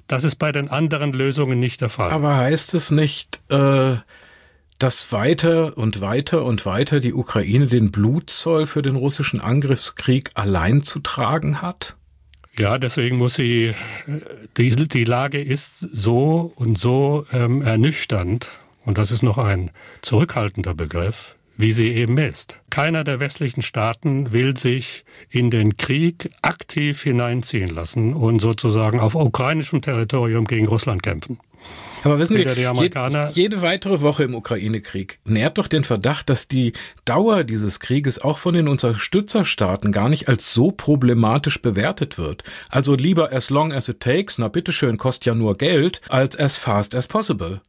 [0.06, 2.12] Das ist bei den anderen Lösungen nicht der Fall.
[2.12, 3.96] Aber heißt es nicht, äh,
[4.78, 10.82] dass weiter und weiter und weiter die Ukraine den Blutzoll für den russischen Angriffskrieg allein
[10.82, 11.96] zu tragen hat?
[12.58, 13.74] Ja, deswegen muss sie,
[14.56, 18.48] die, die Lage ist so und so ähm, ernüchternd,
[18.84, 19.70] und das ist noch ein
[20.02, 22.60] zurückhaltender Begriff, wie sie eben ist.
[22.70, 29.14] Keiner der westlichen Staaten will sich in den Krieg aktiv hineinziehen lassen und sozusagen auf
[29.14, 31.38] ukrainischem Territorium gegen Russland kämpfen.
[32.04, 36.74] Aber wissen Sie, jede, jede weitere Woche im Ukraine-Krieg nährt doch den Verdacht, dass die
[37.06, 42.44] Dauer dieses Krieges auch von den Unterstützerstaaten gar nicht als so problematisch bewertet wird.
[42.68, 46.58] Also lieber as long as it takes, na bitteschön, kostet ja nur Geld, als as
[46.58, 47.62] fast as possible.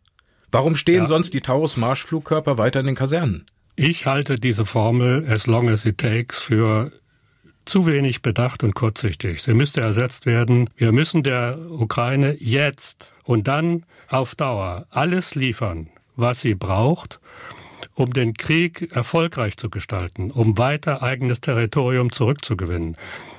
[0.52, 1.08] Warum stehen ja.
[1.08, 3.46] sonst die Taurus-Marschflugkörper weiter in den Kasernen?
[3.78, 6.92] Ich halte diese Formel as long as it takes für
[7.66, 9.42] zu wenig bedacht und kurzsichtig.
[9.42, 10.70] Sie müsste ersetzt werden.
[10.78, 17.20] Wir müssen der Ukraine jetzt und dann auf Dauer alles liefern, was sie braucht,
[17.96, 22.98] um den Krieg erfolgreich zu gestalten, um weiter eigenes Territorium zurückzugewinnen.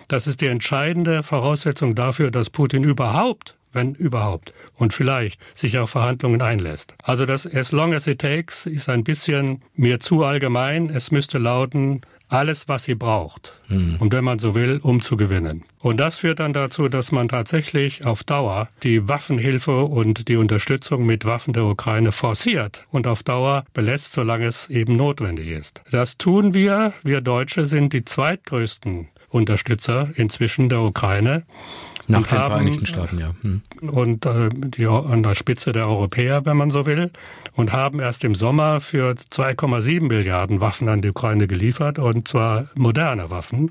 [0.09, 5.91] Das ist die entscheidende Voraussetzung dafür, dass Putin überhaupt wenn überhaupt, und vielleicht sich auf
[5.91, 6.95] Verhandlungen einlässt.
[7.05, 10.91] Also das as long as it takes ist ein bisschen mir zu allgemein.
[10.91, 13.97] Es müsste lauten, alles, was sie braucht, hm.
[13.99, 15.65] und wenn man so will, um zu gewinnen.
[15.81, 21.07] Und das führt dann dazu, dass man tatsächlich auf Dauer die Waffenhilfe und die Unterstützung
[21.07, 25.83] mit Waffen der Ukraine forciert und auf Dauer belässt, solange es eben notwendig ist.
[25.91, 26.93] Das tun wir.
[27.05, 31.45] Wir Deutsche sind die zweitgrößten Unterstützer inzwischen der Ukraine.
[32.09, 33.31] Nach den haben, Vereinigten Staaten, ja.
[33.43, 33.63] Hm.
[33.89, 37.11] Und äh, die, an der Spitze der Europäer, wenn man so will,
[37.55, 42.69] und haben erst im Sommer für 2,7 Milliarden Waffen an die Ukraine geliefert, und zwar
[42.75, 43.71] moderne Waffen.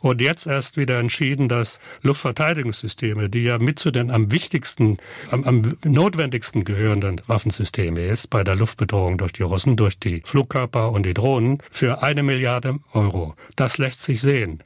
[0.00, 4.98] Und jetzt erst wieder entschieden, dass Luftverteidigungssysteme, die ja mit zu den am wichtigsten,
[5.30, 10.92] am, am notwendigsten gehörenden Waffensysteme ist, bei der Luftbedrohung durch die Russen, durch die Flugkörper
[10.92, 13.34] und die Drohnen, für eine Milliarde Euro.
[13.56, 14.62] Das lässt sich sehen.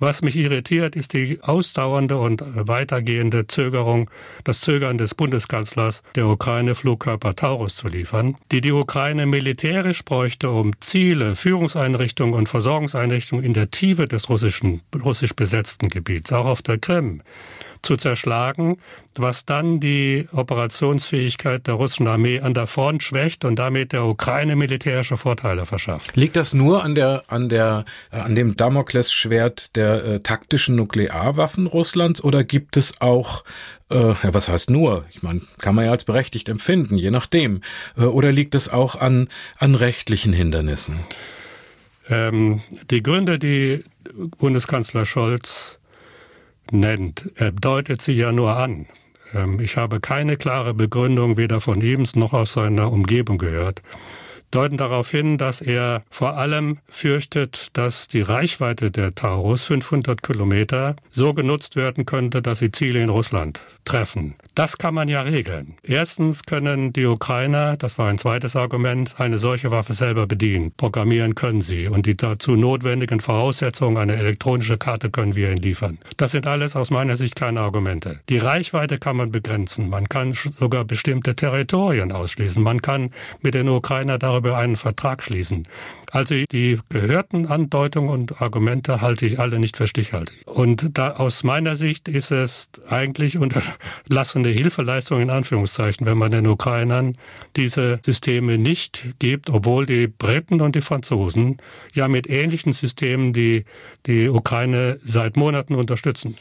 [0.00, 4.08] Was mich irritiert, ist die ausdauernde und weitergehende Zögerung,
[4.44, 10.50] das Zögern des Bundeskanzlers, der Ukraine Flugkörper Taurus zu liefern, die die Ukraine militärisch bräuchte,
[10.50, 16.62] um Ziele, Führungseinrichtungen und Versorgungseinrichtungen in der Tiefe des russischen, russisch besetzten Gebiets, auch auf
[16.62, 17.22] der Krim,
[17.82, 18.78] zu zerschlagen,
[19.14, 24.56] was dann die Operationsfähigkeit der russischen Armee an der Front schwächt und damit der Ukraine
[24.56, 26.16] militärische Vorteile verschafft.
[26.16, 31.66] Liegt das nur an der an der äh, an dem Damoklesschwert der äh, taktischen Nuklearwaffen
[31.66, 33.44] Russlands oder gibt es auch
[33.90, 35.06] äh, ja, was heißt nur?
[35.10, 37.62] Ich meine, kann man ja als berechtigt empfinden, je nachdem.
[37.96, 41.00] Äh, oder liegt es auch an an rechtlichen Hindernissen?
[42.08, 43.84] Ähm, die Gründe, die
[44.38, 45.78] Bundeskanzler Scholz
[46.72, 48.86] nennt, er deutet sie ja nur an.
[49.34, 53.82] Ähm, ich habe keine klare Begründung weder von ihm noch aus seiner Umgebung gehört,
[54.50, 60.96] deuten darauf hin, dass er vor allem fürchtet, dass die Reichweite der Taurus 500 Kilometer
[61.10, 64.34] so genutzt werden könnte, dass sie Ziele in Russland treffen.
[64.54, 65.74] Das kann man ja regeln.
[65.82, 70.72] Erstens können die Ukrainer, das war ein zweites Argument, eine solche Waffe selber bedienen.
[70.76, 75.98] Programmieren können sie und die dazu notwendigen Voraussetzungen, eine elektronische Karte können wir ihnen liefern.
[76.16, 78.20] Das sind alles aus meiner Sicht keine Argumente.
[78.28, 79.88] Die Reichweite kann man begrenzen.
[79.88, 82.62] Man kann sogar bestimmte Territorien ausschließen.
[82.62, 83.10] Man kann
[83.42, 85.66] mit den Ukrainer darüber einen Vertrag schließen.
[86.10, 90.46] Also die gehörten Andeutungen und Argumente halte ich alle nicht für stichhaltig.
[90.46, 96.46] Und da aus meiner Sicht ist es eigentlich unterlassene Hilfeleistung in Anführungszeichen, wenn man den
[96.46, 97.18] Ukrainern
[97.56, 101.58] diese Systeme nicht gibt, obwohl die Briten und die Franzosen
[101.94, 103.64] ja mit ähnlichen Systemen die,
[104.06, 106.36] die Ukraine seit Monaten unterstützen.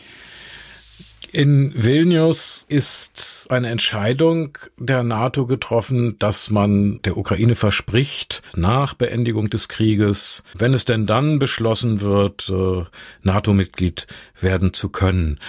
[1.34, 9.50] In Vilnius ist eine Entscheidung der NATO getroffen, dass man der Ukraine verspricht, nach Beendigung
[9.50, 12.86] des Krieges, wenn es denn dann beschlossen wird, äh,
[13.24, 14.08] NATO-Mitglied
[14.40, 15.40] werden zu können.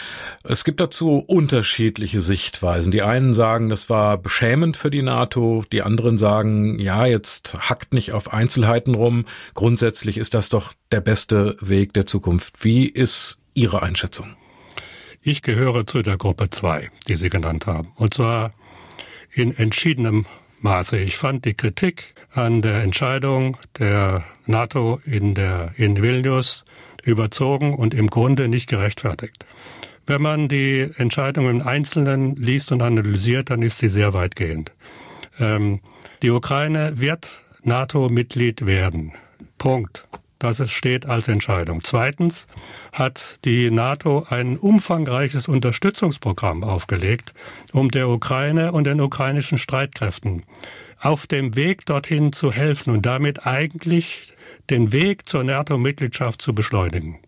[0.43, 2.91] Es gibt dazu unterschiedliche Sichtweisen.
[2.91, 7.95] Die einen sagen, das war beschämend für die NATO, die anderen sagen, ja, jetzt hackt
[7.95, 9.27] nicht auf Einzelheiten rum.
[9.55, 12.65] Grundsätzlich ist das doch der beste Weg der Zukunft.
[12.65, 14.37] Wie ist Ihre Einschätzung?
[15.21, 17.93] Ich gehöre zu der Gruppe 2, die Sie genannt haben.
[17.97, 18.53] Und zwar
[19.33, 20.27] in entschiedenem
[20.61, 20.99] Maße.
[20.99, 26.65] Ich fand die Kritik an der Entscheidung der NATO in, der, in Vilnius
[27.05, 29.45] überzogen und im Grunde nicht gerechtfertigt.
[30.07, 34.73] Wenn man die Entscheidung im Einzelnen liest und analysiert, dann ist sie sehr weitgehend.
[35.39, 35.81] Ähm,
[36.23, 39.13] die Ukraine wird NATO-Mitglied werden.
[39.59, 40.08] Punkt.
[40.39, 41.81] Das steht als Entscheidung.
[41.83, 42.47] Zweitens
[42.93, 47.35] hat die NATO ein umfangreiches Unterstützungsprogramm aufgelegt,
[47.73, 50.43] um der Ukraine und den ukrainischen Streitkräften
[51.01, 54.35] auf dem Weg dorthin zu helfen und damit eigentlich
[54.71, 57.19] den Weg zur NATO-Mitgliedschaft zu beschleunigen.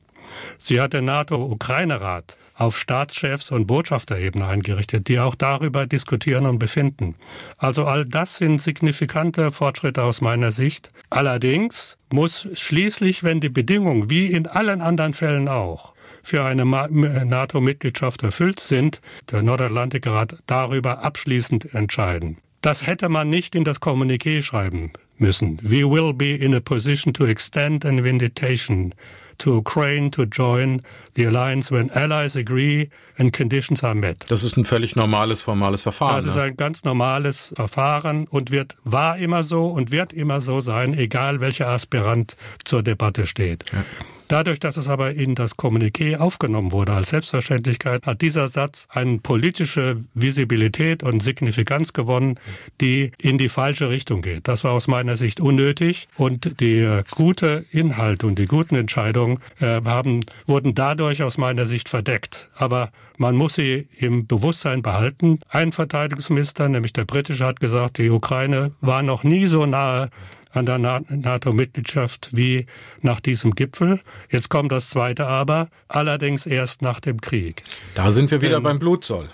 [0.58, 7.14] Sie hat den NATO-Ukraine-Rat auf Staatschefs- und Botschafterebene eingerichtet, die auch darüber diskutieren und befinden.
[7.56, 10.90] Also all das sind signifikante Fortschritte aus meiner Sicht.
[11.08, 18.22] Allerdings muss schließlich, wenn die Bedingungen wie in allen anderen Fällen auch für eine NATO-Mitgliedschaft
[18.22, 22.36] erfüllt sind, der Nordatlantikrat darüber abschließend entscheiden.
[22.60, 25.58] Das hätte man nicht in das Kommuniqué schreiben müssen.
[25.62, 28.94] We will be in a position to extend an invitation
[29.40, 30.82] to Ukraine to join
[31.16, 34.24] the alliance when allies agree and conditions are met.
[34.30, 36.16] Das ist ein völlig normales formales Verfahren.
[36.16, 40.60] Das ist ein ganz normales Verfahren und wird war immer so und wird immer so
[40.60, 43.64] sein, egal welcher Aspirant zur Debatte steht.
[43.72, 43.84] Ja.
[44.30, 49.18] Dadurch, dass es aber in das Kommuniqué aufgenommen wurde als Selbstverständlichkeit, hat dieser Satz eine
[49.18, 52.38] politische Visibilität und Signifikanz gewonnen,
[52.80, 54.46] die in die falsche Richtung geht.
[54.46, 59.80] Das war aus meiner Sicht unnötig und die gute Inhalt und die guten Entscheidungen äh,
[59.84, 62.52] haben, wurden dadurch aus meiner Sicht verdeckt.
[62.54, 65.40] Aber man muss sie im Bewusstsein behalten.
[65.48, 70.08] Ein Verteidigungsminister, nämlich der britische, hat gesagt, die Ukraine war noch nie so nahe
[70.52, 72.66] an der NATO-Mitgliedschaft wie
[73.02, 74.00] nach diesem Gipfel.
[74.30, 77.62] Jetzt kommt das zweite Aber, allerdings erst nach dem Krieg.
[77.94, 79.28] Da sind wir wieder denn, beim Blutzoll.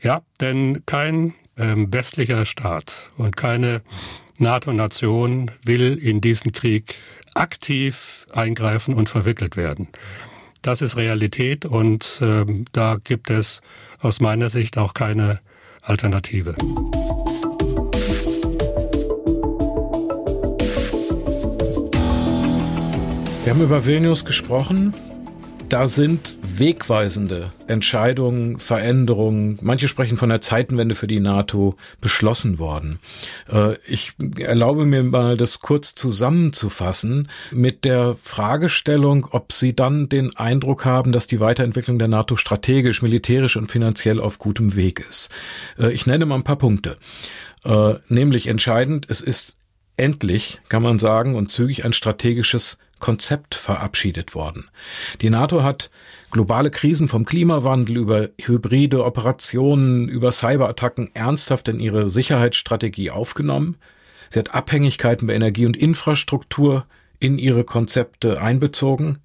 [0.00, 3.82] Ja, denn kein ähm, westlicher Staat und keine
[4.38, 6.96] NATO-Nation will in diesen Krieg
[7.34, 9.88] aktiv eingreifen und verwickelt werden.
[10.62, 13.62] Das ist Realität und ähm, da gibt es
[14.00, 15.40] aus meiner Sicht auch keine
[15.82, 16.54] Alternative.
[23.44, 24.94] Wir haben über Vilnius gesprochen.
[25.68, 33.00] Da sind wegweisende Entscheidungen, Veränderungen, manche sprechen von der Zeitenwende für die NATO, beschlossen worden.
[33.50, 40.36] Äh, ich erlaube mir mal, das kurz zusammenzufassen mit der Fragestellung, ob Sie dann den
[40.36, 45.30] Eindruck haben, dass die Weiterentwicklung der NATO strategisch, militärisch und finanziell auf gutem Weg ist.
[45.78, 46.96] Äh, ich nenne mal ein paar Punkte.
[47.64, 49.56] Äh, nämlich entscheidend, es ist
[49.96, 54.70] endlich, kann man sagen, und zügig ein strategisches Konzept verabschiedet worden.
[55.20, 55.90] Die NATO hat
[56.30, 63.76] globale Krisen vom Klimawandel über hybride Operationen, über Cyberattacken ernsthaft in ihre Sicherheitsstrategie aufgenommen.
[64.30, 66.86] Sie hat Abhängigkeiten bei Energie und Infrastruktur
[67.18, 69.18] in ihre Konzepte einbezogen,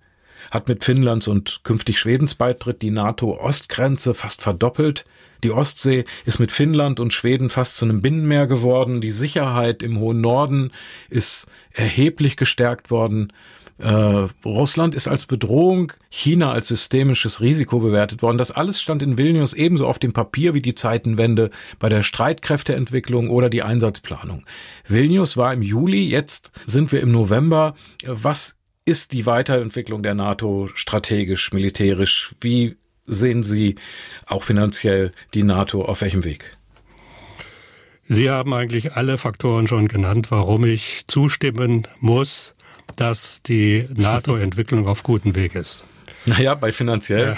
[0.52, 5.06] hat mit Finnlands und künftig Schwedens Beitritt die NATO-Ostgrenze fast verdoppelt,
[5.44, 10.00] die Ostsee ist mit Finnland und Schweden fast zu einem Binnenmeer geworden, die Sicherheit im
[10.00, 10.72] hohen Norden
[11.10, 13.32] ist erheblich gestärkt worden,
[13.80, 18.38] Äh, Russland ist als Bedrohung, China als systemisches Risiko bewertet worden.
[18.38, 23.30] Das alles stand in Vilnius ebenso auf dem Papier wie die Zeitenwende bei der Streitkräfteentwicklung
[23.30, 24.46] oder die Einsatzplanung.
[24.88, 27.76] Vilnius war im Juli, jetzt sind wir im November.
[28.06, 32.34] Was ist die Weiterentwicklung der NATO strategisch, militärisch?
[32.40, 33.76] Wie sehen Sie
[34.26, 36.58] auch finanziell die NATO auf welchem Weg?
[38.10, 42.56] Sie haben eigentlich alle Faktoren schon genannt, warum ich zustimmen muss,
[42.96, 45.84] dass die NATO-Entwicklung auf gutem Weg ist.
[46.26, 47.36] Naja, bei finanziell.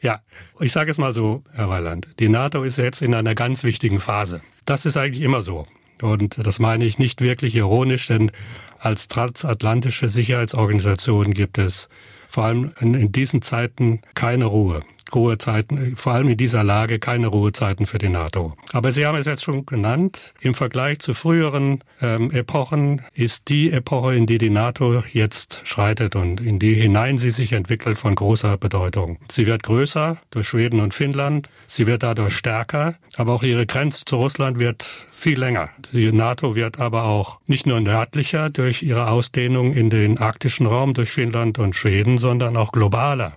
[0.00, 0.20] Ja, ja.
[0.60, 2.08] ich sage es mal so, Herr Weiland.
[2.18, 4.40] Die NATO ist jetzt in einer ganz wichtigen Phase.
[4.64, 5.66] Das ist eigentlich immer so.
[6.02, 8.32] Und das meine ich nicht wirklich ironisch, denn
[8.78, 11.88] als transatlantische Sicherheitsorganisation gibt es
[12.28, 14.80] vor allem in, diesen Zeiten keine Ruhe.
[15.14, 18.54] Ruhezeiten, vor allem in dieser Lage keine Ruhezeiten für die NATO.
[18.72, 23.70] Aber Sie haben es jetzt schon genannt, im Vergleich zu früheren ähm, Epochen ist die
[23.70, 28.14] Epoche, in die die NATO jetzt schreitet und in die hinein sie sich entwickelt, von
[28.14, 29.18] großer Bedeutung.
[29.30, 34.04] Sie wird größer durch Schweden und Finnland, sie wird dadurch stärker, aber auch ihre Grenze
[34.04, 35.70] zu Russland wird viel länger.
[35.92, 40.94] Die NATO wird aber auch nicht nur nördlicher durch ihre Ausdehnung in den arktischen Raum
[40.94, 43.36] durch Finnland und Schweden, sondern auch globaler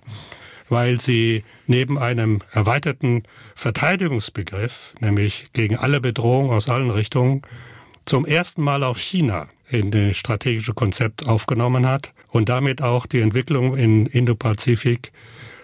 [0.70, 3.22] weil sie neben einem erweiterten
[3.54, 7.42] Verteidigungsbegriff, nämlich gegen alle Bedrohungen aus allen Richtungen,
[8.04, 13.20] zum ersten Mal auch China in das strategische Konzept aufgenommen hat und damit auch die
[13.20, 15.12] Entwicklung in Indopazifik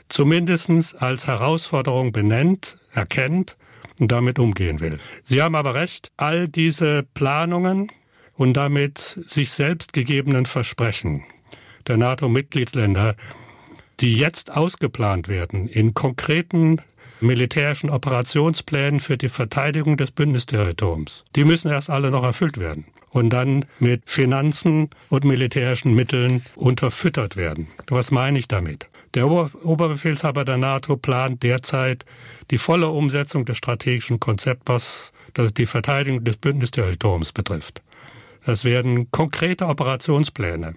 [0.08, 3.56] zumindest als Herausforderung benennt, erkennt
[3.98, 4.98] und damit umgehen will.
[5.22, 7.88] Sie haben aber recht, all diese Planungen
[8.34, 11.24] und damit sich selbst gegebenen Versprechen
[11.86, 13.16] der NATO-Mitgliedsländer
[14.00, 16.80] die jetzt ausgeplant werden in konkreten
[17.20, 21.24] militärischen Operationsplänen für die Verteidigung des Bündnisterritoriums.
[21.37, 27.37] Die müssen erst alle noch erfüllt werden und dann mit Finanzen und militärischen Mitteln unterfüttert
[27.37, 27.68] werden.
[27.88, 28.88] Was meine ich damit?
[29.14, 32.04] Der Ober Oberbefehlshaber der NATO plant derzeit
[32.50, 37.83] die volle Umsetzung des strategischen Konzepts, was die Verteidigung des Bündnisterritoriums betrifft.
[38.44, 40.74] Das werden konkrete Operationspläne.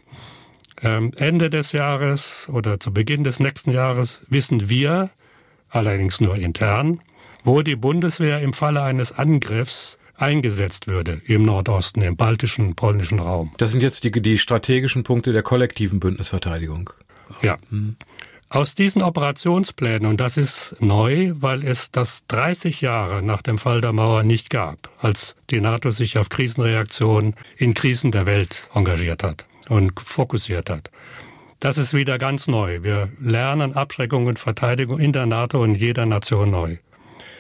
[0.84, 5.10] Ähm, Ende des Jahres oder zu Beginn des nächsten Jahres wissen wir,
[5.70, 7.02] allerdings nur intern,
[7.44, 13.52] wo die Bundeswehr im Falle eines Angriffs eingesetzt würde im Nordosten, im baltischen, polnischen Raum.
[13.58, 16.90] Das sind jetzt die, die strategischen Punkte der kollektiven Bündnisverteidigung.
[17.42, 17.58] Ja.
[18.50, 23.82] Aus diesen Operationsplänen, und das ist neu, weil es das 30 Jahre nach dem Fall
[23.82, 29.24] der Mauer nicht gab, als die NATO sich auf Krisenreaktionen in Krisen der Welt engagiert
[29.24, 30.92] hat und fokussiert hat.
[31.60, 32.84] Das ist wieder ganz neu.
[32.84, 36.78] Wir lernen Abschreckung und Verteidigung in der NATO und jeder Nation neu.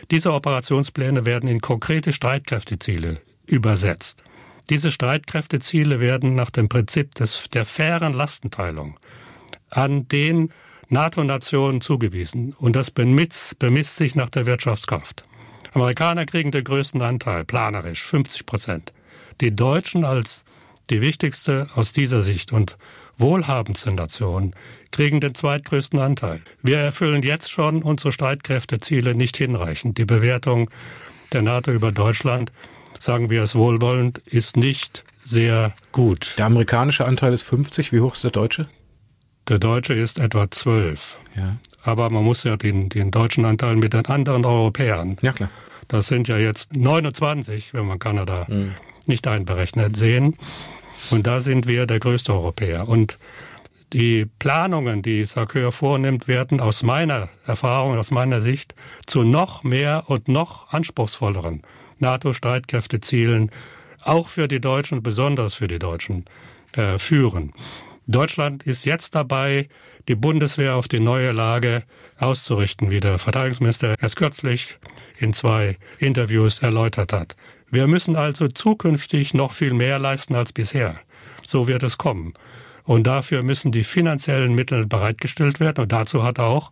[0.10, 4.24] Diese Operationspläne werden in konkrete Streitkräfteziele übersetzt.
[4.70, 9.00] Diese Streitkräfteziele werden nach dem Prinzip des, der fairen Lastenteilung
[9.70, 10.52] an den
[10.90, 15.26] NATO-Nationen zugewiesen und das bemisst, bemisst sich nach der Wirtschaftskraft.
[15.74, 18.94] Amerikaner kriegen den größten Anteil, planerisch 50 Prozent.
[19.42, 20.46] Die Deutschen als
[20.89, 22.78] die wichtigste aus dieser Sicht und
[23.17, 24.54] wohlhabendste Nation,
[24.91, 26.41] kriegen den zweitgrößten Anteil.
[26.62, 29.97] Wir erfüllen jetzt schon unsere Streitkräfteziele nicht hinreichend.
[29.97, 30.69] Die Bewertung
[31.34, 32.52] der NATO über Deutschland,
[33.00, 36.36] sagen wir es wohlwollend, ist nicht sehr gut.
[36.38, 37.91] Der amerikanische Anteil ist 50.
[37.91, 38.69] Wie hoch ist der deutsche?
[39.50, 41.17] Der deutsche ist etwa 12.
[41.36, 41.58] Ja.
[41.84, 45.17] Aber man muss ja den, den deutschen Anteil mit den anderen Europäern.
[45.21, 45.50] Ja, klar.
[45.88, 48.76] Das sind ja jetzt 29, wenn man Kanada mhm.
[49.08, 50.36] Nicht einberechnet, sehen.
[51.10, 52.88] Und da sind wir der größte Europäer.
[52.88, 53.17] Und
[53.93, 60.04] die Planungen, die Sarkör vornimmt, werden aus meiner Erfahrung, aus meiner Sicht zu noch mehr
[60.08, 61.62] und noch anspruchsvolleren
[62.00, 63.52] NATO-Streitkräftezielen,
[64.04, 66.26] auch für die Deutschen, besonders für die Deutschen,
[66.74, 67.54] äh, führen.
[68.08, 69.67] Deutschland ist jetzt dabei,
[70.08, 71.84] die Bundeswehr auf die neue Lage
[72.17, 74.78] auszurichten, wie der Verteidigungsminister erst kürzlich
[75.20, 77.36] in zwei Interviews erläutert hat.
[77.69, 80.95] Wir müssen also zukünftig noch viel mehr leisten als bisher.
[81.45, 82.34] So wird es kommen.
[82.84, 85.82] Und dafür müssen die finanziellen Mittel bereitgestellt werden.
[85.82, 86.71] Und dazu hat auch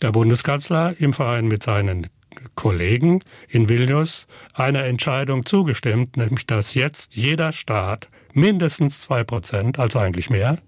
[0.00, 2.08] der Bundeskanzler im Verein mit seinen
[2.54, 9.98] Kollegen in Vilnius einer Entscheidung zugestimmt, nämlich dass jetzt jeder Staat mindestens zwei Prozent, also
[9.98, 10.58] eigentlich mehr,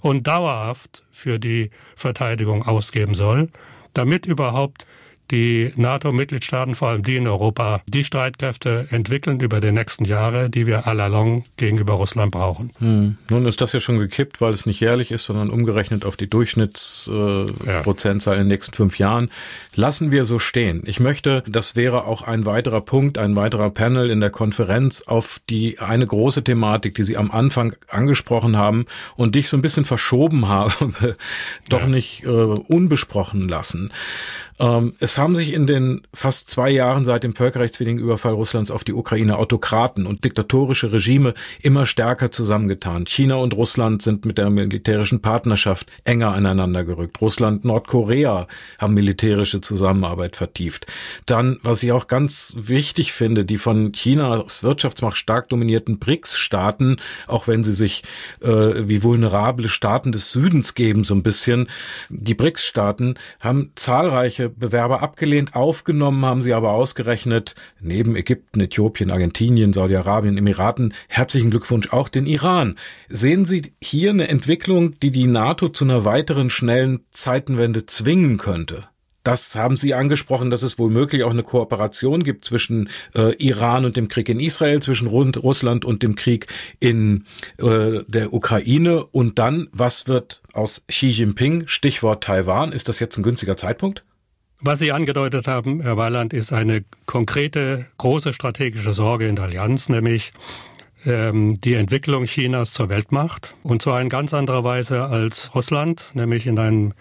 [0.00, 3.48] und dauerhaft für die Verteidigung ausgeben soll,
[3.94, 4.86] damit überhaupt
[5.30, 10.66] die NATO-Mitgliedstaaten, vor allem die in Europa, die Streitkräfte entwickeln über die nächsten Jahre, die
[10.66, 12.70] wir allalong gegenüber Russland brauchen.
[12.78, 13.16] Hm.
[13.30, 16.28] Nun ist das ja schon gekippt, weil es nicht jährlich ist, sondern umgerechnet auf die
[16.28, 18.42] Durchschnittsprozentzahl äh, ja.
[18.42, 19.30] in den nächsten fünf Jahren.
[19.74, 20.82] Lassen wir so stehen.
[20.86, 25.40] Ich möchte, das wäre auch ein weiterer Punkt, ein weiterer Panel in der Konferenz auf
[25.48, 29.84] die eine große Thematik, die Sie am Anfang angesprochen haben und dich so ein bisschen
[29.84, 31.16] verschoben habe,
[31.68, 31.86] doch ja.
[31.86, 33.90] nicht äh, unbesprochen lassen.
[34.60, 38.84] Ähm, es haben sich in den fast zwei Jahren seit dem völkerrechtswidrigen Überfall Russlands auf
[38.84, 43.06] die Ukraine Autokraten und diktatorische Regime immer stärker zusammengetan.
[43.06, 47.20] China und Russland sind mit der militärischen Partnerschaft enger aneinander gerückt.
[47.20, 48.46] Russland, Nordkorea
[48.78, 50.86] haben militärische Zusammenarbeit vertieft.
[51.26, 56.96] Dann, was ich auch ganz wichtig finde, die von Chinas Wirtschaftsmacht stark dominierten BRICS-Staaten,
[57.26, 58.02] auch wenn sie sich
[58.40, 61.68] äh, wie vulnerable Staaten des Südens geben, so ein bisschen,
[62.08, 65.54] die BRICS-Staaten haben zahlreiche Bewerber abgelehnt.
[65.54, 70.94] Aufgenommen haben sie aber ausgerechnet neben Ägypten, Äthiopien, Argentinien, Saudi-Arabien, Emiraten.
[71.08, 72.76] Herzlichen Glückwunsch auch den Iran.
[73.08, 78.88] Sehen Sie hier eine Entwicklung, die die NATO zu einer weiteren schnellen Zeitenwende zwingen könnte?
[79.24, 83.86] Das haben Sie angesprochen, dass es wohl möglich auch eine Kooperation gibt zwischen äh, Iran
[83.86, 86.46] und dem Krieg in Israel, zwischen Russland und dem Krieg
[86.78, 87.24] in
[87.56, 89.04] äh, der Ukraine.
[89.06, 91.66] Und dann, was wird aus Xi Jinping?
[91.66, 92.72] Stichwort Taiwan.
[92.72, 94.04] Ist das jetzt ein günstiger Zeitpunkt?
[94.66, 99.90] Was Sie angedeutet haben, Herr Weiland, ist eine konkrete, große strategische Sorge in der Allianz,
[99.90, 100.32] nämlich
[101.04, 103.56] ähm, die Entwicklung Chinas zur Weltmacht.
[103.62, 106.94] Und zwar in ganz anderer Weise als Russland, nämlich in einem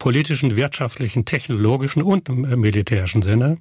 [0.00, 3.58] politischen, wirtschaftlichen, technologischen und militärischen Sinne.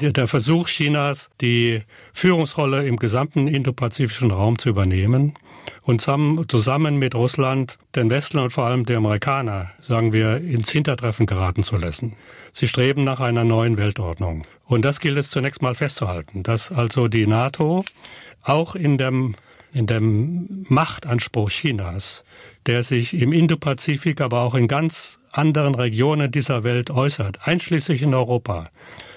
[0.00, 1.82] Der Versuch Chinas, die
[2.12, 5.34] Führungsrolle im gesamten indopazifischen Raum zu übernehmen
[5.82, 11.26] und zusammen mit Russland den Westler und vor allem die Amerikaner, sagen wir, ins Hintertreffen
[11.26, 12.14] geraten zu lassen.
[12.52, 14.46] Sie streben nach einer neuen Weltordnung.
[14.66, 17.84] Und das gilt es zunächst mal festzuhalten, dass also die NATO
[18.42, 19.34] auch in dem,
[19.72, 22.24] in dem Machtanspruch Chinas,
[22.66, 28.14] der sich im Indopazifik, aber auch in ganz anderen Regionen dieser Welt äußert, einschließlich in
[28.14, 28.70] Europa,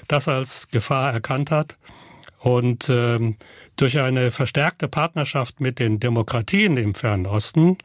[0.07, 1.77] das als Gefahr erkannt hat
[2.39, 3.37] und ähm,
[3.75, 7.77] durch eine verstärkte Partnerschaft mit den Demokratien im Fernen Osten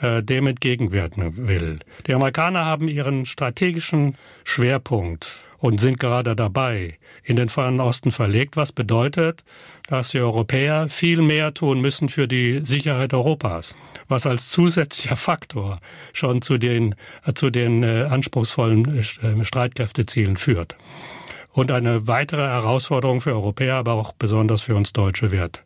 [0.00, 1.78] äh, dem entgegenwirken will.
[2.06, 8.56] Die Amerikaner haben ihren strategischen Schwerpunkt und sind gerade dabei, in den Fernen Osten verlegt,
[8.56, 9.44] was bedeutet,
[9.86, 13.76] dass die Europäer viel mehr tun müssen für die Sicherheit Europas,
[14.08, 15.78] was als zusätzlicher Faktor
[16.12, 20.76] schon zu den, äh, zu den äh, anspruchsvollen äh, Streitkräftezielen führt
[21.52, 25.64] und eine weitere Herausforderung für Europäer, aber auch besonders für uns Deutsche wird.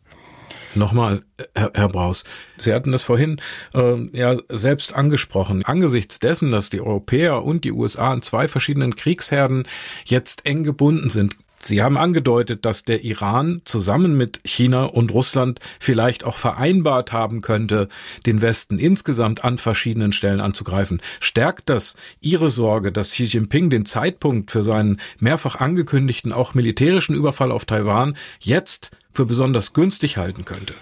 [0.75, 1.23] Nochmal,
[1.55, 2.23] Herr, Herr Braus,
[2.57, 3.41] Sie hatten das vorhin
[3.73, 5.63] äh, ja selbst angesprochen.
[5.65, 9.67] Angesichts dessen, dass die Europäer und die USA in zwei verschiedenen Kriegsherden
[10.05, 15.59] jetzt eng gebunden sind, Sie haben angedeutet, dass der Iran zusammen mit China und Russland
[15.79, 17.89] vielleicht auch vereinbart haben könnte,
[18.25, 21.01] den Westen insgesamt an verschiedenen Stellen anzugreifen.
[21.19, 27.15] Stärkt das Ihre Sorge, dass Xi Jinping den Zeitpunkt für seinen mehrfach angekündigten auch militärischen
[27.15, 30.73] Überfall auf Taiwan jetzt für besonders günstig halten könnte?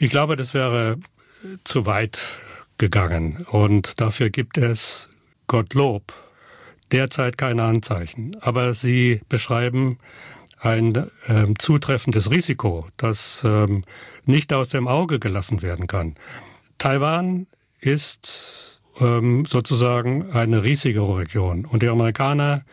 [0.00, 0.98] Ich glaube, das wäre
[1.62, 2.18] zu weit
[2.78, 5.08] gegangen und dafür gibt es
[5.46, 6.23] Gottlob
[6.94, 8.36] derzeit keine Anzeichen.
[8.40, 9.98] Aber Sie beschreiben
[10.60, 10.94] ein
[11.26, 13.82] äh, zutreffendes Risiko, das ähm,
[14.24, 16.14] nicht aus dem Auge gelassen werden kann.
[16.78, 17.46] Taiwan
[17.80, 22.64] ist ähm, sozusagen eine riesige Region und die Amerikaner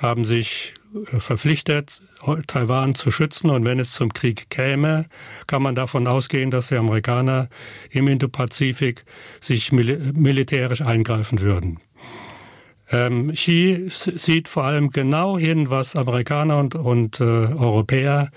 [0.00, 0.74] haben sich
[1.12, 2.02] äh, verpflichtet,
[2.46, 3.50] Taiwan zu schützen.
[3.50, 5.06] Und wenn es zum Krieg käme,
[5.46, 7.48] kann man davon ausgehen, dass die Amerikaner
[7.90, 9.04] im Indopazifik
[9.40, 11.78] sich mil militärisch eingreifen würden.
[12.90, 18.30] Ähm, Xi sieht vor allem genau hin, was Amerikaner und, und äh, Europäer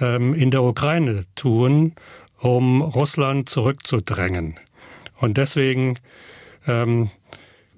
[0.00, 1.92] ähm, in der Ukraine tun,
[2.38, 4.58] um Russland zurückzudrängen.
[5.18, 5.98] Und deswegen
[6.66, 7.10] ähm,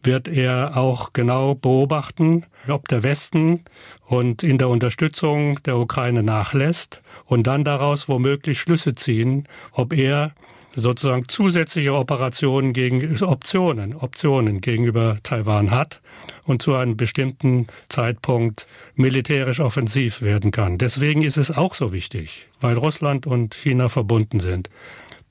[0.04, 3.62] wird er auch genau beobachten, ob der Westen
[4.06, 10.32] und in der Unterstützung der Ukraine nachlässt und dann daraus womöglich Schlüsse ziehen, ob er
[10.74, 16.00] sozusagen zusätzliche Operationen gegen Optionen, Optionen gegenüber Taiwan hat
[16.46, 20.78] und zu einem bestimmten Zeitpunkt militärisch offensiv werden kann.
[20.78, 24.70] Deswegen ist es auch so wichtig, weil Russland und China verbunden sind,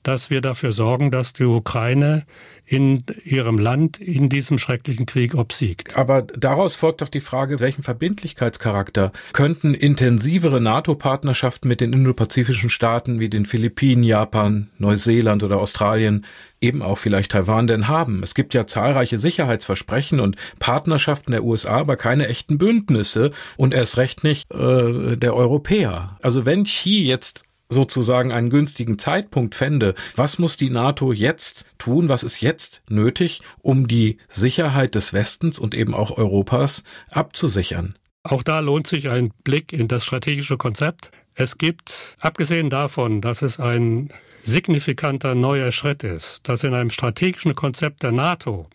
[0.02, 2.24] dass wir dafür sorgen, dass die Ukraine
[2.64, 5.96] in ihrem Land in diesem schrecklichen Krieg obsiegt.
[5.96, 13.20] Aber daraus folgt doch die Frage, welchen Verbindlichkeitscharakter könnten intensivere NATO-Partnerschaften mit den indopazifischen Staaten
[13.20, 16.24] wie den Philippinen, Japan, Neuseeland oder Australien,
[16.60, 18.22] eben auch vielleicht Taiwan denn haben?
[18.22, 23.96] Es gibt ja zahlreiche Sicherheitsversprechen und Partnerschaften der USA, aber keine echten Bündnisse und erst
[23.98, 26.16] recht nicht äh, der Europäer.
[26.22, 32.08] Also wenn Xi jetzt sozusagen einen günstigen Zeitpunkt fände, was muss die NATO jetzt tun,
[32.08, 37.96] was ist jetzt nötig, um die Sicherheit des Westens und eben auch Europas abzusichern?
[38.22, 41.10] Auch da lohnt sich ein Blick in das strategische Konzept.
[41.34, 44.12] Es gibt, abgesehen davon, dass es ein
[44.44, 48.68] signifikanter neuer Schritt ist, dass in einem strategischen Konzept der NATO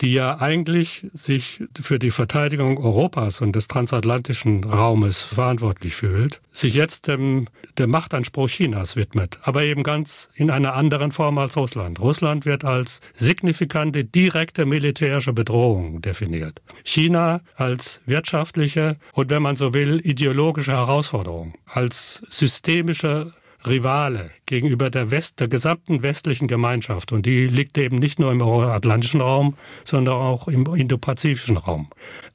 [0.00, 6.74] die ja eigentlich sich für die Verteidigung Europas und des transatlantischen Raumes verantwortlich fühlt, sich
[6.74, 7.46] jetzt dem,
[7.78, 12.00] dem Machtanspruch Chinas widmet, aber eben ganz in einer anderen Form als Russland.
[12.00, 16.62] Russland wird als signifikante direkte militärische Bedrohung definiert.
[16.82, 23.32] China als wirtschaftliche und, wenn man so will, ideologische Herausforderung, als systemische
[23.66, 27.12] Rivale gegenüber der, West, der gesamten westlichen Gemeinschaft.
[27.12, 31.88] Und die liegt eben nicht nur im euroatlantischen Raum, sondern auch im indopazifischen Raum.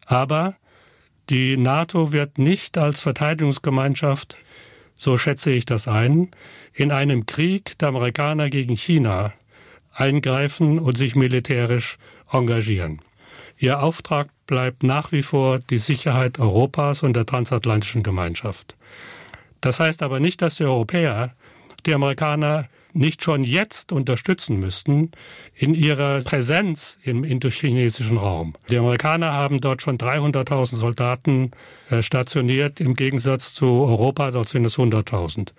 [0.06, 0.56] Aber
[1.30, 4.38] die NATO wird nicht als Verteidigungsgemeinschaft,
[4.94, 6.30] so schätze ich das ein,
[6.74, 9.34] in einem Krieg der Amerikaner gegen China
[9.94, 11.98] eingreifen und sich militärisch
[12.32, 13.02] engagieren.
[13.58, 18.76] Ihr Auftrag bleibt nach wie vor die Sicherheit Europas und der transatlantischen Gemeinschaft.
[19.66, 21.34] Das heißt aber nicht, dass die Europäer
[21.88, 25.10] die Amerikaner nicht schon jetzt unterstützen müssten
[25.56, 28.54] in ihrer Präsenz im indochinesischen Raum.
[28.70, 31.50] Die Amerikaner haben dort schon 300.000 Soldaten
[31.90, 35.54] äh, stationiert, im Gegensatz zu Europa, dort sind es 100.000.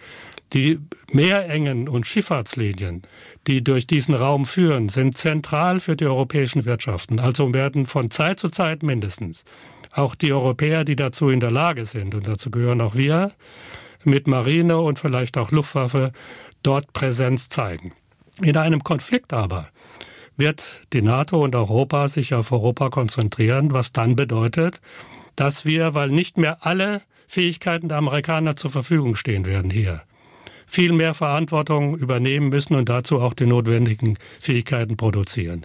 [0.52, 0.78] Die
[1.10, 3.02] Meerengen und Schifffahrtslinien,
[3.48, 7.18] die durch diesen Raum führen, sind zentral für die europäischen Wirtschaften.
[7.18, 9.44] Also werden von Zeit zu Zeit mindestens
[9.96, 13.32] auch die Europäer, die dazu in der Lage sind, und dazu gehören auch wir,
[14.06, 16.12] mit Marine und vielleicht auch Luftwaffe
[16.62, 17.92] dort Präsenz zeigen.
[18.42, 19.68] In einem Konflikt aber
[20.36, 24.80] wird die NATO und Europa sich auf Europa konzentrieren, was dann bedeutet,
[25.34, 30.02] dass wir, weil nicht mehr alle Fähigkeiten der Amerikaner zur Verfügung stehen werden hier,
[30.66, 35.64] viel mehr Verantwortung übernehmen müssen und dazu auch die notwendigen Fähigkeiten produzieren.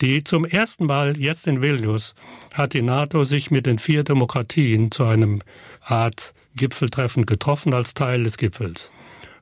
[0.00, 2.14] Die zum ersten Mal jetzt in Vilnius
[2.52, 5.40] hat die NATO sich mit den vier Demokratien zu einem
[5.80, 8.90] Art Gipfeltreffen getroffen als Teil des Gipfels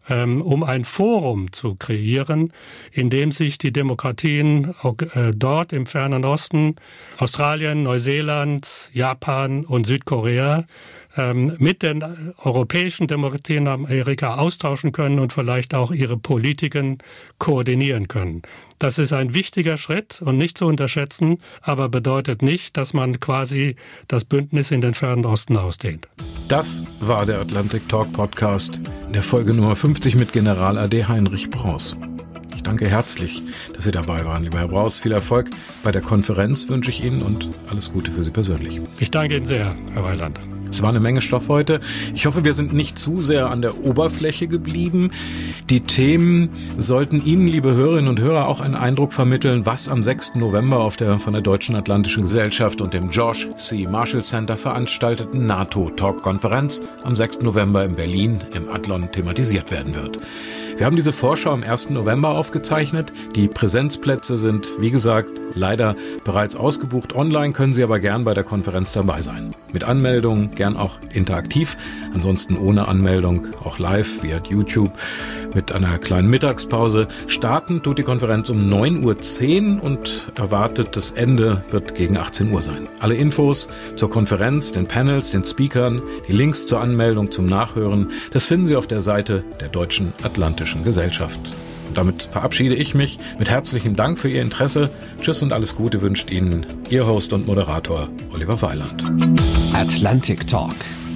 [0.09, 2.53] ähm, um ein Forum zu kreieren,
[2.91, 4.75] in dem sich die Demokratien
[5.15, 6.77] äh, dort im fernen Osten,
[7.19, 10.65] Australien, Neuseeland, Japan und Südkorea
[11.17, 12.03] ähm, mit den
[12.39, 16.99] europäischen Demokratien in Amerika austauschen können und vielleicht auch ihre Politiken
[17.39, 18.43] koordinieren können.
[18.79, 23.77] Das ist ein wichtiger Schritt und nicht zu unterschätzen, aber bedeutet nicht, dass man quasi
[24.09, 26.09] das Bündnis in den fernen Osten ausdehnt.
[26.49, 31.51] Das war der Atlantic Talk Podcast in der Folge Nummer 50 mit General AD Heinrich
[31.51, 31.97] Braus.
[32.55, 33.43] Ich danke herzlich,
[33.75, 35.01] dass Sie dabei waren, lieber Herr Braus.
[35.01, 35.51] Viel Erfolg
[35.83, 38.81] bei der Konferenz wünsche ich Ihnen und alles Gute für Sie persönlich.
[39.01, 40.39] Ich danke Ihnen sehr, Herr Weiland.
[40.73, 41.81] Es war eine Menge Stoff heute.
[42.15, 45.11] Ich hoffe, wir sind nicht zu sehr an der Oberfläche geblieben.
[45.69, 46.49] Die Themen
[46.79, 50.37] sollten Ihnen, liebe Hörerinnen und Hörer, auch einen Eindruck vermitteln, was am 6.
[50.37, 53.87] November auf der von der Deutschen Atlantischen Gesellschaft und dem George C.
[53.87, 57.41] Marshall Center veranstalteten NATO-Talk-Konferenz am 6.
[57.43, 60.17] November in Berlin im Adlon thematisiert werden wird.
[60.77, 61.91] Wir haben diese Vorschau am 1.
[61.91, 63.13] November aufgezeichnet.
[63.35, 65.95] Die Präsenzplätze sind, wie gesagt, leider
[66.25, 67.15] bereits ausgebucht.
[67.15, 69.55] Online können Sie aber gern bei der Konferenz dabei sein.
[69.73, 71.77] Mit Anmeldung, gern auch interaktiv.
[72.15, 74.93] Ansonsten ohne Anmeldung, auch live via YouTube
[75.55, 77.09] mit einer kleinen Mittagspause.
[77.27, 82.89] Starten tut die Konferenz um 9.10 Uhr und erwartetes Ende wird gegen 18 Uhr sein.
[83.01, 88.47] Alle Infos zur Konferenz, den Panels, den Speakern, die Links zur Anmeldung zum Nachhören, das
[88.47, 91.41] finden Sie auf der Seite der Deutschen Atlantischen Gesellschaft.
[91.89, 94.91] Und damit verabschiede ich mich mit herzlichem Dank für Ihr Interesse.
[95.21, 99.05] Tschüss und alles Gute wünscht Ihnen Ihr Host und Moderator Oliver Weiland.
[99.75, 100.75] Atlantic Talk.